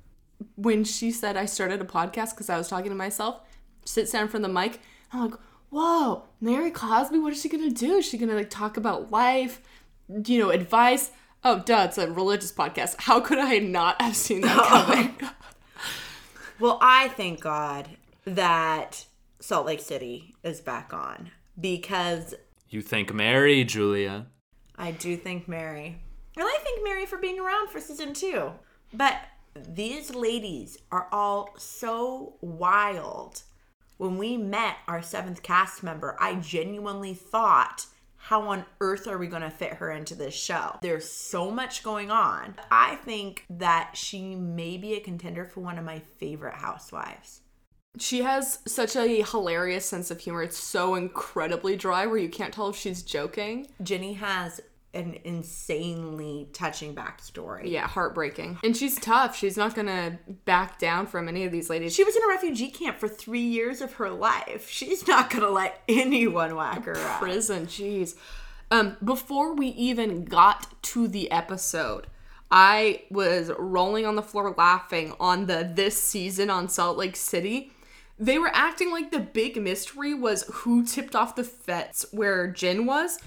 when 0.54 0.84
she 0.84 1.10
said 1.10 1.38
I 1.38 1.46
started 1.46 1.82
a 1.82 1.86
podcast 1.86 2.36
because 2.36 2.52
I 2.52 2.58
was 2.60 2.68
talking 2.68 2.92
to 2.92 2.96
myself? 2.96 3.40
Sits 3.84 4.12
down 4.12 4.28
from 4.28 4.44
the 4.44 4.48
mic. 4.48 4.80
I'm 5.12 5.32
like, 5.32 5.40
whoa, 5.76 6.24
Mary 6.40 6.72
Cosby, 6.72 7.20
what 7.20 7.34
is 7.34 7.42
she 7.42 7.50
gonna 7.50 7.70
do? 7.70 7.98
Is 7.98 8.06
she 8.06 8.18
gonna 8.18 8.34
like 8.36 8.50
talk 8.50 8.78
about 8.78 9.12
life, 9.12 9.62
you 10.08 10.40
know, 10.40 10.50
advice? 10.50 11.12
Oh, 11.44 11.60
duh, 11.60 11.88
it's 11.90 11.98
a 11.98 12.10
religious 12.10 12.52
podcast. 12.52 12.96
How 13.00 13.20
could 13.20 13.38
I 13.40 13.60
not 13.60 14.02
have 14.02 14.16
seen 14.16 14.42
that 14.42 14.66
coming? 14.68 15.16
Well, 16.58 16.80
I 16.82 17.10
thank 17.10 17.42
God 17.42 17.90
that 18.24 19.06
Salt 19.42 19.66
Lake 19.66 19.82
City 19.82 20.36
is 20.42 20.62
back 20.62 20.94
on 20.94 21.32
because 21.60 22.34
You 22.70 22.82
think 22.82 23.14
Mary, 23.14 23.66
Julia. 23.66 24.28
I 24.78 24.92
do 24.92 25.18
thank 25.18 25.50
Mary. 25.50 25.98
And 26.38 26.46
I 26.46 26.58
thank 26.64 26.82
Mary 26.82 27.06
for 27.06 27.18
being 27.18 27.42
around 27.42 27.72
for 27.72 27.82
season 27.82 28.14
two. 28.14 28.52
But 28.94 29.18
these 29.68 30.16
ladies 30.16 30.78
are 30.94 31.10
all 31.12 31.50
so 31.58 32.36
wild. 32.40 33.44
When 33.98 34.18
we 34.18 34.36
met 34.36 34.78
our 34.88 35.02
seventh 35.02 35.42
cast 35.42 35.82
member, 35.82 36.18
I 36.20 36.36
genuinely 36.36 37.14
thought, 37.14 37.86
how 38.18 38.42
on 38.50 38.66
earth 38.82 39.08
are 39.08 39.18
we 39.18 39.28
going 39.28 39.44
to 39.44 39.50
fit 39.50 39.76
her 39.76 39.92
into 39.92 40.16
this 40.16 40.34
show? 40.34 40.78
There's 40.82 41.10
so 41.10 41.50
much 41.52 41.84
going 41.84 42.12
on. 42.12 42.56
I 42.72 42.96
think 42.96 43.46
that 43.50 43.92
she 43.94 44.36
may 44.36 44.78
be 44.78 44.96
a 44.96 45.00
contender 45.00 45.46
for 45.46 45.62
one 45.62 45.78
of 45.78 45.86
my 45.86 46.00
favorite 46.00 46.56
housewives. 46.56 47.42
she 47.98 48.24
has 48.24 48.60
such 48.68 48.96
a 48.96 49.22
hilarious 49.22 49.86
sense 49.86 50.12
of 50.12 50.20
humor. 50.20 50.44
It's 50.44 50.58
so 50.58 50.96
incredibly 50.96 51.76
dry 51.78 52.06
where 52.06 52.18
you 52.18 52.30
can't 52.30 52.54
tell 52.54 52.70
if 52.70 52.76
she's 52.76 53.04
joking. 53.04 53.68
Jennie 53.82 54.14
has 54.14 54.60
an 54.96 55.18
insanely 55.24 56.50
touching 56.54 56.96
backstory. 56.96 57.70
Yeah, 57.70 57.88
heartbreaking. 57.88 58.58
And 58.64 58.76
she's 58.76 58.98
tough. 59.00 59.36
She's 59.36 59.58
not 59.58 59.76
gonna 59.76 60.20
back 60.46 60.80
down 60.80 61.08
from 61.08 61.28
any 61.28 61.44
of 61.44 61.52
these 61.52 61.70
ladies. 61.70 61.94
She 61.94 62.04
was 62.04 62.16
in 62.16 62.24
a 62.24 62.28
refugee 62.28 62.70
camp 62.70 63.00
for 63.00 63.08
three 63.08 63.42
years 63.42 63.82
of 63.82 63.94
her 63.94 64.10
life. 64.10 64.70
She's 64.70 65.08
not 65.08 65.30
gonna 65.30 65.50
let 65.50 65.84
anyone 65.88 66.56
whack 66.56 66.86
her 66.86 66.98
up. 66.98 67.20
prison. 67.20 67.68
Jeez. 67.68 68.16
Um, 68.72 68.98
before 69.04 69.54
we 69.54 69.68
even 69.68 70.26
got 70.26 70.82
to 70.84 71.08
the 71.08 71.30
episode, 71.30 72.08
I 72.50 73.04
was 73.12 73.52
rolling 73.58 74.06
on 74.06 74.16
the 74.16 74.24
floor 74.24 74.54
laughing 74.58 75.14
on 75.20 75.46
the 75.48 75.70
this 75.74 76.02
season 76.02 76.50
on 76.50 76.70
Salt 76.70 76.98
Lake 76.98 77.16
City. 77.16 77.72
They 78.18 78.40
were 78.40 78.52
acting 78.54 78.92
like 78.92 79.12
the 79.12 79.20
big 79.20 79.62
mystery 79.62 80.14
was 80.14 80.44
who 80.52 80.86
tipped 80.86 81.16
off 81.16 81.36
the 81.36 81.44
fets 81.44 82.06
where 82.12 82.48
Jen 82.48 82.86
was. 82.86 83.20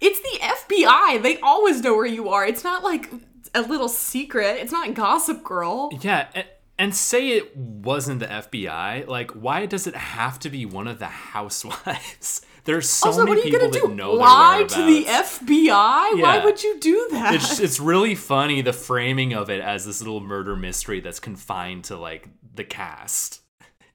It's 0.00 0.20
the 0.20 0.38
FBI. 0.76 1.22
They 1.22 1.38
always 1.40 1.80
know 1.82 1.94
where 1.94 2.06
you 2.06 2.28
are. 2.28 2.46
It's 2.46 2.64
not 2.64 2.82
like 2.82 3.10
a 3.54 3.62
little 3.62 3.88
secret. 3.88 4.58
It's 4.60 4.72
not 4.72 4.94
Gossip 4.94 5.42
Girl. 5.44 5.90
Yeah, 6.02 6.28
a- 6.34 6.44
And 6.78 6.94
say 6.94 7.28
it 7.30 7.56
wasn't 7.56 8.20
the 8.20 8.26
FBI, 8.26 9.06
like 9.06 9.30
why 9.32 9.66
does 9.66 9.86
it 9.86 9.94
have 9.94 10.38
to 10.40 10.50
be 10.50 10.66
one 10.66 10.88
of 10.88 10.98
the 10.98 11.06
housewives? 11.06 12.42
There's 12.64 12.88
so 12.88 13.08
also, 13.08 13.20
many 13.24 13.30
what 13.30 13.38
are 13.44 13.46
you 13.48 13.52
people 13.58 13.70
that 13.70 13.88
do? 13.88 13.94
know 13.94 14.12
Lie 14.14 14.64
to 14.68 14.82
the. 14.82 15.04
FBI? 15.04 16.20
Why 16.22 16.40
would 16.42 16.62
you 16.64 16.80
do 16.80 17.08
that? 17.12 17.34
It's 17.34 17.60
it's 17.60 17.78
really 17.78 18.14
funny 18.14 18.62
the 18.62 18.72
framing 18.72 19.34
of 19.34 19.50
it 19.50 19.60
as 19.60 19.84
this 19.84 20.00
little 20.00 20.20
murder 20.20 20.56
mystery 20.56 21.00
that's 21.00 21.20
confined 21.20 21.84
to 21.84 21.96
like 21.98 22.28
the 22.54 22.64
cast. 22.64 23.42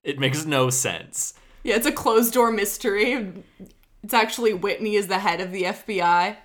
It 0.04 0.20
makes 0.20 0.46
no 0.46 0.70
sense. 0.70 1.34
yeah, 1.64 1.76
it's 1.76 1.88
a 1.88 1.92
closed 1.92 2.34
door 2.34 2.52
mystery. 2.52 3.34
It's 4.04 4.14
actually 4.14 4.54
Whitney 4.54 4.96
is 4.96 5.08
the 5.08 5.20
head 5.20 5.42
of 5.42 5.52
the 5.52 5.64
FBI. 5.64 6.38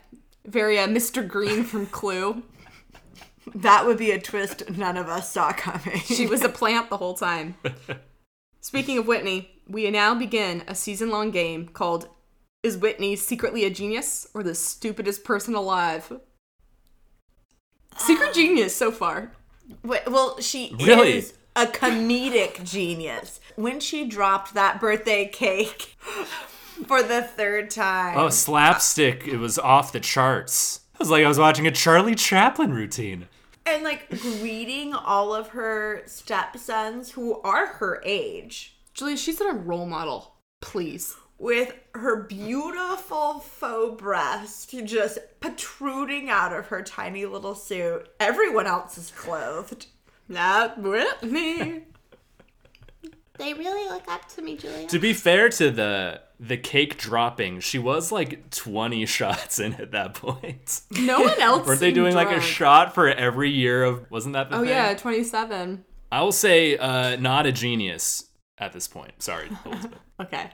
Very 0.47 0.79
uh, 0.79 0.89
Mr. 0.89 1.27
Green 1.27 1.65
from 1.65 1.87
Clue. 1.87 2.43
That 3.55 3.87
would 3.87 3.99
be 3.99 4.11
a 4.11 4.21
twist 4.21 4.69
none 4.71 4.97
of 4.97 5.09
us 5.09 5.31
saw 5.31 5.53
coming. 5.53 5.99
She 6.01 6.27
was 6.27 6.43
a 6.43 6.49
plant 6.49 6.91
the 6.91 6.97
whole 6.97 7.15
time. 7.15 7.57
Speaking 8.61 8.99
of 8.99 9.07
Whitney, 9.07 9.51
we 9.69 9.91
now 9.91 10.15
begin 10.15 10.63
a 10.67 10.75
season 10.75 11.11
long 11.11 11.31
game 11.31 11.69
called 11.69 12.09
Is 12.63 12.77
Whitney 12.79 13.17
Secretly 13.17 13.65
a 13.65 13.71
Genius 13.71 14.27
or 14.35 14.43
the 14.43 14.55
Stupidest 14.55 15.25
Person 15.25 15.55
Alive? 15.55 16.13
Secret 17.97 18.35
genius 18.35 18.75
so 18.75 18.91
far. 18.91 19.33
Wait, 19.83 20.03
well, 20.11 20.41
she 20.41 20.75
Really? 20.81 21.19
is 21.19 21.35
a 21.55 21.67
comedic 21.67 22.65
genius. 22.65 23.41
When 23.57 23.79
she 23.81 24.07
dropped 24.07 24.55
that 24.55 24.81
birthday 24.81 25.27
cake 25.29 25.97
for 26.87 27.03
the 27.03 27.23
third 27.23 27.71
time. 27.71 28.17
Oh, 28.17 28.29
slapstick! 28.29 29.27
It 29.27 29.37
was 29.39 29.59
off 29.59 29.93
the 29.93 30.01
charts. 30.01 30.81
It 30.95 30.99
was 31.01 31.11
like 31.11 31.25
I 31.25 31.29
was 31.29 31.39
watching 31.39 31.67
a 31.67 31.71
Charlie 31.71 32.15
Chaplin 32.15 32.73
routine. 32.73 33.29
and 33.67 33.83
like 33.83 34.09
greeting 34.21 34.95
all 34.95 35.35
of 35.35 35.49
her 35.49 36.03
stepsons 36.07 37.13
who 37.13 37.41
are 37.43 37.67
her 37.67 38.03
age 38.05 38.77
Julia, 38.95 39.17
she's 39.17 39.41
a 39.41 39.53
role 39.53 39.87
model. 39.87 40.35
Please. 40.61 41.17
with 41.39 41.75
her 41.95 42.23
beautiful 42.23 43.41
faux 43.41 44.01
breast 44.01 44.75
just 44.85 45.19
protruding 45.41 46.31
out 46.31 46.53
of 46.53 46.69
her 46.69 46.81
tiny 46.83 47.27
little 47.27 47.55
suit. 47.57 48.09
Everyone 48.21 48.67
else 48.67 48.97
is 48.97 49.11
clothed. 49.11 49.87
Not 50.29 50.79
Whitney. 50.81 51.83
They 53.39 53.53
really 53.55 53.89
look 53.91 54.07
up 54.09 54.29
to 54.35 54.43
me, 54.43 54.57
Julia. 54.57 54.87
To 54.89 54.99
be 54.99 55.13
fair 55.13 55.49
to 55.51 55.71
the 55.71 56.21
the 56.39 56.57
cake 56.57 56.99
dropping, 56.99 57.61
she 57.61 57.79
was 57.79 58.13
like 58.13 58.51
20 58.51 59.07
shots 59.07 59.59
in 59.59 59.75
at 59.75 59.91
that 59.93 60.15
point. 60.15 60.81
No 60.91 61.21
one 61.21 61.31
else. 61.41 61.67
Weren't 61.67 61.81
they 61.81 61.87
seemed 61.89 61.95
doing 61.97 62.15
like 62.15 62.31
a 62.31 62.41
shot 62.41 62.95
for 62.95 63.09
every 63.09 63.51
year 63.51 63.83
of? 63.85 64.11
Wasn't 64.11 64.35
that 64.35 64.51
the 64.51 64.57
Oh 64.57 64.61
thing? 64.61 64.69
yeah, 64.69 64.95
27. 64.95 65.85
I 66.13 66.23
will 66.23 66.33
say, 66.33 66.77
uh, 66.77 67.17
not 67.17 67.47
a 67.47 67.53
genius 67.53 68.29
at 68.59 68.73
this 68.73 68.87
point. 68.87 69.21
Sorry, 69.23 69.49
Elizabeth. 69.65 69.99
Okay. 70.21 70.51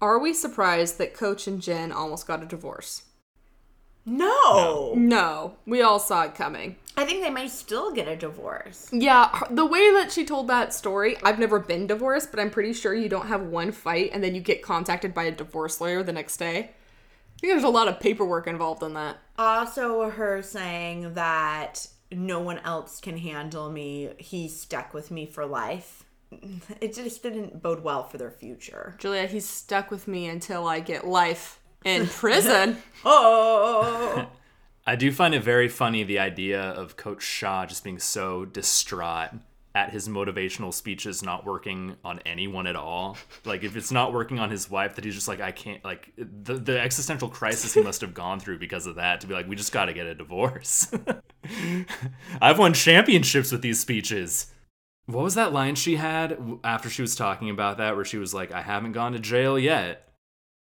Are 0.00 0.18
we 0.18 0.32
surprised 0.32 0.98
that 0.98 1.14
Coach 1.14 1.46
and 1.46 1.60
Jen 1.60 1.92
almost 1.92 2.26
got 2.26 2.42
a 2.42 2.46
divorce? 2.46 3.02
No. 4.06 4.94
No, 4.96 5.56
we 5.66 5.82
all 5.82 5.98
saw 5.98 6.22
it 6.24 6.34
coming. 6.34 6.76
I 6.96 7.04
think 7.04 7.22
they 7.22 7.30
may 7.30 7.48
still 7.48 7.92
get 7.92 8.08
a 8.08 8.16
divorce. 8.16 8.88
Yeah, 8.92 9.28
her- 9.36 9.46
the 9.54 9.64
way 9.66 9.90
that 9.92 10.10
she 10.12 10.24
told 10.24 10.48
that 10.48 10.74
story, 10.74 11.16
I've 11.22 11.38
never 11.38 11.58
been 11.58 11.86
divorced, 11.86 12.30
but 12.30 12.40
I'm 12.40 12.50
pretty 12.50 12.72
sure 12.72 12.92
you 12.94 13.08
don't 13.08 13.28
have 13.28 13.42
one 13.42 13.72
fight 13.72 14.10
and 14.12 14.22
then 14.22 14.34
you 14.34 14.40
get 14.40 14.62
contacted 14.62 15.14
by 15.14 15.24
a 15.24 15.30
divorce 15.30 15.80
lawyer 15.80 16.02
the 16.02 16.12
next 16.12 16.36
day. 16.38 16.58
I 16.58 17.40
think 17.40 17.52
there's 17.52 17.62
a 17.62 17.68
lot 17.68 17.88
of 17.88 18.00
paperwork 18.00 18.46
involved 18.46 18.82
in 18.82 18.94
that. 18.94 19.18
Also, 19.38 20.10
her 20.10 20.42
saying 20.42 21.14
that 21.14 21.86
no 22.12 22.40
one 22.40 22.58
else 22.58 23.00
can 23.00 23.16
handle 23.16 23.70
me. 23.70 24.10
He's 24.18 24.58
stuck 24.60 24.92
with 24.92 25.10
me 25.10 25.26
for 25.26 25.46
life. 25.46 26.04
It 26.80 26.94
just 26.94 27.22
didn't 27.22 27.62
bode 27.62 27.82
well 27.82 28.04
for 28.04 28.16
their 28.18 28.30
future. 28.30 28.94
Julia, 28.98 29.26
he's 29.26 29.48
stuck 29.48 29.90
with 29.90 30.06
me 30.08 30.26
until 30.28 30.66
I 30.66 30.80
get 30.80 31.06
life 31.06 31.59
in 31.84 32.06
prison. 32.06 32.78
Oh. 33.02 34.28
I 34.86 34.94
do 34.94 35.10
find 35.10 35.34
it 35.34 35.42
very 35.42 35.68
funny 35.68 36.04
the 36.04 36.18
idea 36.18 36.60
of 36.60 36.98
Coach 36.98 37.22
Shah 37.22 37.64
just 37.64 37.82
being 37.82 37.98
so 37.98 38.44
distraught 38.44 39.30
at 39.74 39.90
his 39.90 40.08
motivational 40.08 40.74
speeches 40.74 41.22
not 41.22 41.46
working 41.46 41.96
on 42.04 42.18
anyone 42.26 42.66
at 42.66 42.76
all. 42.76 43.16
Like 43.44 43.62
if 43.62 43.76
it's 43.76 43.92
not 43.92 44.12
working 44.12 44.38
on 44.38 44.50
his 44.50 44.68
wife, 44.68 44.96
that 44.96 45.04
he's 45.04 45.14
just 45.14 45.28
like 45.28 45.40
I 45.40 45.52
can't 45.52 45.82
like 45.84 46.12
the 46.16 46.54
the 46.54 46.80
existential 46.80 47.28
crisis 47.28 47.72
he 47.74 47.82
must 47.82 48.00
have 48.00 48.14
gone 48.14 48.40
through 48.40 48.58
because 48.58 48.86
of 48.86 48.96
that 48.96 49.20
to 49.20 49.26
be 49.26 49.34
like 49.34 49.48
we 49.48 49.56
just 49.56 49.72
got 49.72 49.86
to 49.86 49.92
get 49.92 50.06
a 50.06 50.14
divorce. 50.14 50.92
I've 52.42 52.58
won 52.58 52.74
championships 52.74 53.52
with 53.52 53.62
these 53.62 53.80
speeches. 53.80 54.52
What 55.06 55.24
was 55.24 55.36
that 55.36 55.52
line 55.52 55.74
she 55.74 55.96
had 55.96 56.38
after 56.64 56.90
she 56.90 57.02
was 57.02 57.14
talking 57.14 57.48
about 57.48 57.78
that 57.78 57.96
where 57.96 58.04
she 58.04 58.18
was 58.18 58.34
like 58.34 58.52
I 58.52 58.62
haven't 58.62 58.92
gone 58.92 59.12
to 59.12 59.18
jail 59.18 59.58
yet? 59.58 60.09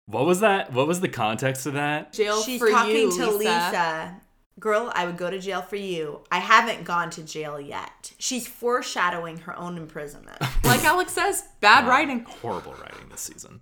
What 0.07 0.27
was 0.27 0.41
that? 0.41 0.73
What 0.73 0.87
was 0.89 1.01
the 1.01 1.09
context 1.09 1.67
of 1.67 1.75
that? 1.75 2.13
Jail 2.13 2.43
She's 2.43 2.59
for 2.61 2.71
talking 2.71 2.95
you, 2.97 3.11
to 3.13 3.31
Lisa. 3.31 3.39
Lisa. 3.39 4.21
Girl, 4.61 4.93
I 4.95 5.07
would 5.07 5.17
go 5.17 5.31
to 5.31 5.39
jail 5.39 5.63
for 5.63 5.77
you. 5.77 6.21
I 6.31 6.39
haven't 6.39 6.85
gone 6.85 7.11
to 7.11 7.23
jail 7.23 7.59
yet. 7.61 8.13
She's 8.19 8.47
foreshadowing 8.47 9.39
her 9.39 9.57
own 9.59 9.77
imprisonment. 9.77 10.39
Like 10.65 10.85
Alex 10.85 11.13
says, 11.13 11.45
bad 11.61 11.87
writing. 11.87 12.25
Horrible 12.25 12.73
writing 12.73 13.07
this 13.11 13.21
season. 13.21 13.61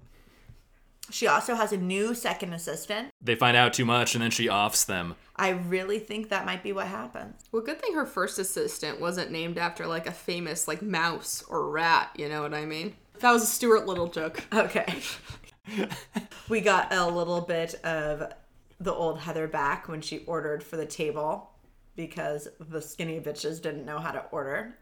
she 1.11 1.27
also 1.27 1.57
has 1.57 1.73
a 1.73 1.77
new 1.77 2.15
second 2.15 2.53
assistant. 2.53 3.09
They 3.21 3.35
find 3.35 3.57
out 3.57 3.73
too 3.73 3.85
much 3.85 4.15
and 4.15 4.23
then 4.23 4.31
she 4.31 4.49
offs 4.49 4.85
them. 4.85 5.17
I 5.35 5.49
really 5.49 5.99
think 5.99 6.29
that 6.29 6.47
might 6.47 6.63
be 6.63 6.73
what 6.73 6.87
happened. 6.87 7.35
Well, 7.51 7.63
good 7.63 7.81
thing 7.83 7.95
her 7.95 8.07
first 8.07 8.39
assistant 8.39 9.01
wasn't 9.01 9.33
named 9.33 9.59
after 9.59 9.87
like 9.89 10.07
a 10.07 10.13
famous 10.13 10.69
like 10.69 10.83
mouse 10.83 11.43
or 11.49 11.69
rat. 11.69 12.11
You 12.17 12.29
know 12.29 12.43
what 12.43 12.55
I 12.55 12.65
mean? 12.65 12.95
That 13.19 13.33
was 13.33 13.43
a 13.43 13.47
Stuart 13.47 13.87
Little 13.87 14.07
joke. 14.07 14.45
Okay. 14.53 14.95
we 16.49 16.61
got 16.61 16.93
a 16.93 17.07
little 17.07 17.41
bit 17.41 17.75
of 17.85 18.33
the 18.79 18.93
old 18.93 19.21
Heather 19.21 19.47
back 19.47 19.89
when 19.89 20.01
she 20.01 20.25
ordered 20.27 20.63
for 20.63 20.77
the 20.77 20.87
table 20.87 21.51
because 21.97 22.49
the 22.59 22.81
skinny 22.81 23.21
bitches 23.21 23.61
didn't 23.61 23.85
know 23.85 23.99
how 23.99 24.13
to 24.13 24.25
order. 24.31 24.77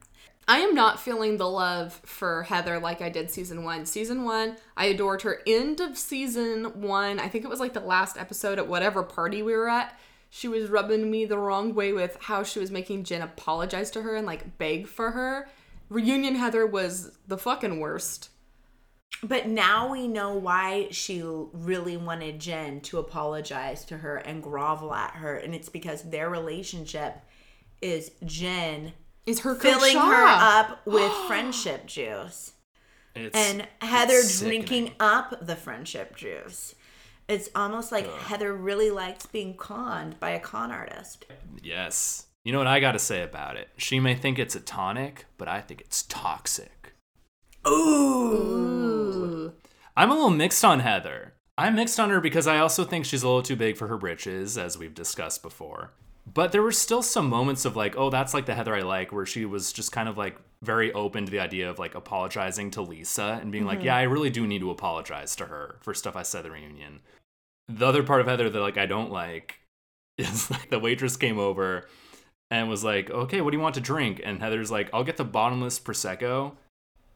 I 0.46 0.60
am 0.60 0.74
not 0.74 0.98
feeling 0.98 1.36
the 1.36 1.48
love 1.48 2.00
for 2.04 2.44
Heather 2.44 2.78
like 2.78 3.02
I 3.02 3.10
did 3.10 3.30
season 3.30 3.64
one. 3.64 3.84
Season 3.84 4.24
one, 4.24 4.56
I 4.76 4.86
adored 4.86 5.22
her. 5.22 5.42
End 5.46 5.80
of 5.80 5.98
season 5.98 6.80
one, 6.80 7.18
I 7.18 7.28
think 7.28 7.44
it 7.44 7.50
was 7.50 7.60
like 7.60 7.74
the 7.74 7.80
last 7.80 8.16
episode 8.16 8.58
at 8.58 8.66
whatever 8.66 9.02
party 9.02 9.42
we 9.42 9.54
were 9.54 9.68
at. 9.68 9.98
She 10.30 10.48
was 10.48 10.70
rubbing 10.70 11.10
me 11.10 11.24
the 11.26 11.38
wrong 11.38 11.74
way 11.74 11.92
with 11.92 12.16
how 12.20 12.42
she 12.44 12.60
was 12.60 12.70
making 12.70 13.04
Jen 13.04 13.22
apologize 13.22 13.90
to 13.92 14.02
her 14.02 14.14
and 14.14 14.26
like 14.26 14.56
beg 14.58 14.86
for 14.86 15.10
her. 15.10 15.48
Reunion 15.90 16.34
Heather 16.34 16.66
was 16.66 17.18
the 17.26 17.38
fucking 17.38 17.80
worst. 17.80 18.30
But 19.22 19.48
now 19.48 19.90
we 19.90 20.06
know 20.06 20.34
why 20.34 20.88
she 20.90 21.22
really 21.24 21.96
wanted 21.96 22.38
Jen 22.38 22.80
to 22.82 22.98
apologize 22.98 23.84
to 23.86 23.98
her 23.98 24.16
and 24.16 24.42
grovel 24.42 24.94
at 24.94 25.12
her. 25.14 25.36
And 25.36 25.54
it's 25.54 25.68
because 25.68 26.02
their 26.02 26.30
relationship 26.30 27.16
is 27.82 28.12
Jen 28.24 28.92
Is 29.26 29.40
her 29.40 29.54
filling 29.54 29.96
her 29.96 30.26
up 30.26 30.86
with 30.86 31.12
friendship 31.26 31.86
juice 31.86 32.52
It's, 33.14 33.36
and 33.36 33.66
Heather 33.80 34.14
it's 34.14 34.40
drinking 34.40 34.86
sickening. 34.86 34.96
up 35.00 35.44
the 35.46 35.56
friendship 35.56 36.16
juice. 36.16 36.74
It's 37.28 37.50
almost 37.54 37.92
like 37.92 38.10
Heather 38.22 38.54
really 38.54 38.90
likes 38.90 39.26
being 39.26 39.54
conned 39.56 40.18
by 40.18 40.30
a 40.30 40.40
con 40.40 40.70
artist. 40.70 41.26
Yes. 41.62 42.26
You 42.44 42.52
know 42.52 42.58
what 42.58 42.66
I 42.66 42.80
got 42.80 42.92
to 42.92 42.98
say 42.98 43.22
about 43.22 43.56
it? 43.56 43.68
She 43.76 44.00
may 44.00 44.14
think 44.14 44.38
it's 44.38 44.56
a 44.56 44.60
tonic, 44.60 45.26
but 45.36 45.48
I 45.48 45.60
think 45.60 45.80
it's 45.82 46.04
toxic. 46.04 46.77
Ooh. 47.68 49.52
I'm 49.96 50.10
a 50.10 50.14
little 50.14 50.30
mixed 50.30 50.64
on 50.64 50.80
Heather. 50.80 51.34
I'm 51.56 51.74
mixed 51.74 51.98
on 51.98 52.10
her 52.10 52.20
because 52.20 52.46
I 52.46 52.58
also 52.58 52.84
think 52.84 53.04
she's 53.04 53.22
a 53.22 53.26
little 53.26 53.42
too 53.42 53.56
big 53.56 53.76
for 53.76 53.88
her 53.88 53.96
britches, 53.96 54.56
as 54.56 54.78
we've 54.78 54.94
discussed 54.94 55.42
before. 55.42 55.92
But 56.32 56.52
there 56.52 56.62
were 56.62 56.72
still 56.72 57.02
some 57.02 57.28
moments 57.28 57.64
of 57.64 57.74
like, 57.74 57.96
oh, 57.96 58.10
that's 58.10 58.32
like 58.32 58.46
the 58.46 58.54
Heather 58.54 58.76
I 58.76 58.82
like, 58.82 59.12
where 59.12 59.26
she 59.26 59.44
was 59.44 59.72
just 59.72 59.90
kind 59.90 60.08
of 60.08 60.16
like 60.16 60.38
very 60.62 60.92
open 60.92 61.24
to 61.24 61.30
the 61.30 61.40
idea 61.40 61.68
of 61.68 61.78
like 61.78 61.94
apologizing 61.94 62.70
to 62.72 62.82
Lisa 62.82 63.38
and 63.40 63.50
being 63.50 63.64
like, 63.64 63.78
mm-hmm. 63.78 63.86
yeah, 63.86 63.96
I 63.96 64.02
really 64.02 64.30
do 64.30 64.46
need 64.46 64.60
to 64.60 64.70
apologize 64.70 65.34
to 65.36 65.46
her 65.46 65.76
for 65.80 65.94
stuff 65.94 66.16
I 66.16 66.22
said 66.22 66.40
at 66.40 66.44
the 66.44 66.50
reunion. 66.52 67.00
The 67.68 67.86
other 67.86 68.02
part 68.02 68.20
of 68.20 68.26
Heather 68.26 68.50
that 68.50 68.60
like 68.60 68.78
I 68.78 68.86
don't 68.86 69.10
like 69.10 69.60
is 70.18 70.50
like 70.50 70.70
the 70.70 70.78
waitress 70.78 71.16
came 71.16 71.38
over 71.38 71.88
and 72.50 72.68
was 72.68 72.84
like, 72.84 73.10
okay, 73.10 73.40
what 73.40 73.50
do 73.50 73.56
you 73.56 73.62
want 73.62 73.74
to 73.74 73.80
drink? 73.80 74.20
And 74.24 74.40
Heather's 74.40 74.70
like, 74.70 74.90
I'll 74.92 75.04
get 75.04 75.16
the 75.16 75.24
bottomless 75.24 75.80
prosecco 75.80 76.52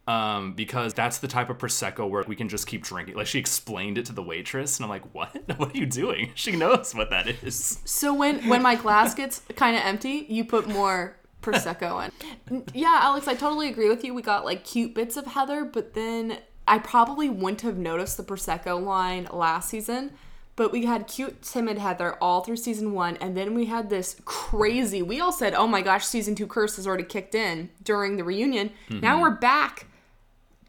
um, 0.08 0.54
because 0.54 0.94
that's 0.94 1.18
the 1.18 1.28
type 1.28 1.48
of 1.48 1.58
prosecco 1.58 2.08
where 2.08 2.24
we 2.26 2.34
can 2.34 2.48
just 2.48 2.66
keep 2.66 2.82
drinking. 2.82 3.14
Like 3.14 3.26
she 3.26 3.38
explained 3.38 3.98
it 3.98 4.06
to 4.06 4.12
the 4.12 4.22
waitress, 4.22 4.78
and 4.78 4.84
I'm 4.84 4.90
like, 4.90 5.14
"What? 5.14 5.36
What 5.58 5.74
are 5.74 5.78
you 5.78 5.86
doing?" 5.86 6.32
She 6.42 6.52
knows 6.52 6.94
what 6.94 7.10
that 7.10 7.28
is. 7.28 7.80
So 7.84 8.12
when 8.12 8.48
when 8.48 8.62
my 8.62 8.74
glass 8.74 9.14
gets 9.14 9.42
kind 9.56 9.76
of 9.76 9.82
empty, 9.84 10.26
you 10.28 10.44
put 10.44 10.68
more 10.68 11.16
prosecco 11.40 12.10
in. 12.48 12.64
Yeah, 12.74 12.98
Alex, 13.02 13.28
I 13.28 13.34
totally 13.34 13.68
agree 13.68 13.88
with 13.88 14.04
you. 14.04 14.14
We 14.14 14.22
got 14.22 14.44
like 14.44 14.64
cute 14.64 14.94
bits 14.94 15.16
of 15.16 15.26
Heather, 15.26 15.64
but 15.64 15.94
then 15.94 16.38
I 16.66 16.78
probably 16.78 17.28
wouldn't 17.28 17.62
have 17.62 17.76
noticed 17.76 18.16
the 18.16 18.22
prosecco 18.24 18.82
line 18.82 19.28
last 19.32 19.68
season. 19.68 20.12
But 20.54 20.70
we 20.70 20.84
had 20.84 21.06
cute, 21.06 21.42
timid 21.42 21.78
Heather 21.78 22.14
all 22.20 22.42
through 22.42 22.56
season 22.56 22.92
one, 22.92 23.16
and 23.16 23.34
then 23.34 23.54
we 23.54 23.66
had 23.66 23.88
this 23.88 24.16
crazy. 24.24 25.00
We 25.00 25.20
all 25.20 25.32
said, 25.32 25.54
"Oh 25.54 25.66
my 25.68 25.80
gosh, 25.80 26.04
season 26.04 26.34
two 26.34 26.46
curse 26.46 26.76
has 26.76 26.86
already 26.86 27.04
kicked 27.04 27.34
in 27.34 27.70
during 27.82 28.16
the 28.16 28.24
reunion." 28.24 28.70
Now 28.90 29.20
we're 29.20 29.30
back 29.30 29.86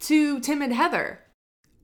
to 0.03 0.39
timid 0.39 0.71
Heather. 0.71 1.19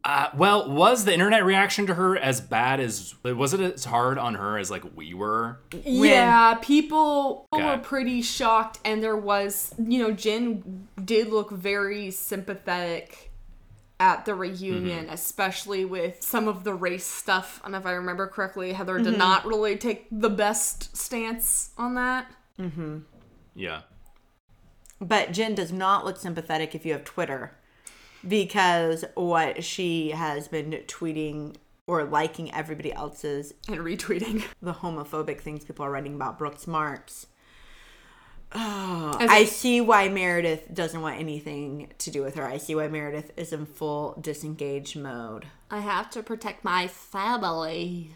Uh, 0.02 0.30
well, 0.34 0.72
was 0.72 1.04
the 1.04 1.14
internet 1.14 1.44
reaction 1.44 1.86
to 1.86 1.94
her 1.96 2.16
as 2.18 2.40
bad 2.40 2.80
as 2.80 3.16
was 3.24 3.54
it 3.54 3.60
as 3.60 3.84
hard 3.84 4.18
on 4.18 4.36
her 4.36 4.58
as 4.58 4.72
like 4.72 4.84
we 4.96 5.14
were? 5.14 5.60
Yeah, 5.84 6.56
people 6.62 7.46
Okay. 7.52 7.66
were 7.66 7.78
pretty 7.80 8.22
shocked, 8.22 8.80
and 8.86 9.04
there 9.04 9.18
was, 9.18 9.76
you 9.78 10.00
know, 10.02 10.12
Jen 10.12 10.88
did 11.04 11.28
look 11.30 11.52
very 11.52 12.12
sympathetic 12.12 13.32
at 14.00 14.24
the 14.24 14.34
reunion, 14.34 15.04
Mm-hmm. 15.06 15.14
especially 15.14 15.84
with 15.84 16.24
some 16.24 16.48
of 16.48 16.64
the 16.64 16.74
race 16.74 17.06
stuff. 17.06 17.60
And 17.66 17.76
if 17.76 17.86
I 17.86 17.92
remember 17.92 18.26
correctly, 18.28 18.72
Heather 18.72 18.96
Mm-hmm. 18.96 19.04
did 19.04 19.18
not 19.18 19.46
really 19.46 19.76
take 19.76 20.08
the 20.10 20.30
best 20.30 20.96
stance 20.96 21.72
on 21.78 21.96
that. 21.96 22.32
Mm-hmm. 22.58 23.00
Yeah. 23.54 23.82
But 25.02 25.34
Jen 25.34 25.56
does 25.56 25.74
not 25.74 26.06
look 26.06 26.16
sympathetic 26.18 26.74
if 26.74 26.86
you 26.86 26.94
have 26.94 27.04
Twitter 27.04 27.58
because 28.28 29.06
what 29.16 29.64
she 29.64 30.12
has 30.12 30.48
been 30.48 30.72
tweeting 30.88 31.56
or 31.88 32.04
liking 32.04 32.54
everybody 32.54 32.94
else's 32.94 33.54
And 33.68 33.78
retweeting. 33.78 34.44
the 34.62 34.74
homophobic 34.74 35.42
things 35.42 35.66
people 35.66 35.86
are 35.86 35.92
writing 35.92 36.14
about 36.14 36.38
Brooks 36.38 36.68
Marks. 36.68 37.28
Oh, 38.52 39.16
As 39.20 39.30
I 39.30 39.44
see 39.46 39.80
why 39.80 40.10
Meredith 40.10 40.74
doesn't 40.74 41.02
want 41.02 41.20
anything 41.20 41.92
to 42.00 42.10
do 42.10 42.24
with 42.24 42.36
her. 42.36 42.46
I 42.46 42.58
see 42.58 42.74
why 42.74 42.88
Meredith 42.88 43.32
is 43.38 43.54
in 43.54 43.66
full 43.68 44.18
disengaged 44.20 44.96
mode. 44.98 45.46
I 45.70 45.80
have 45.80 46.10
to 46.12 46.24
protect 46.24 46.64
my 46.64 46.88
family. 46.88 48.12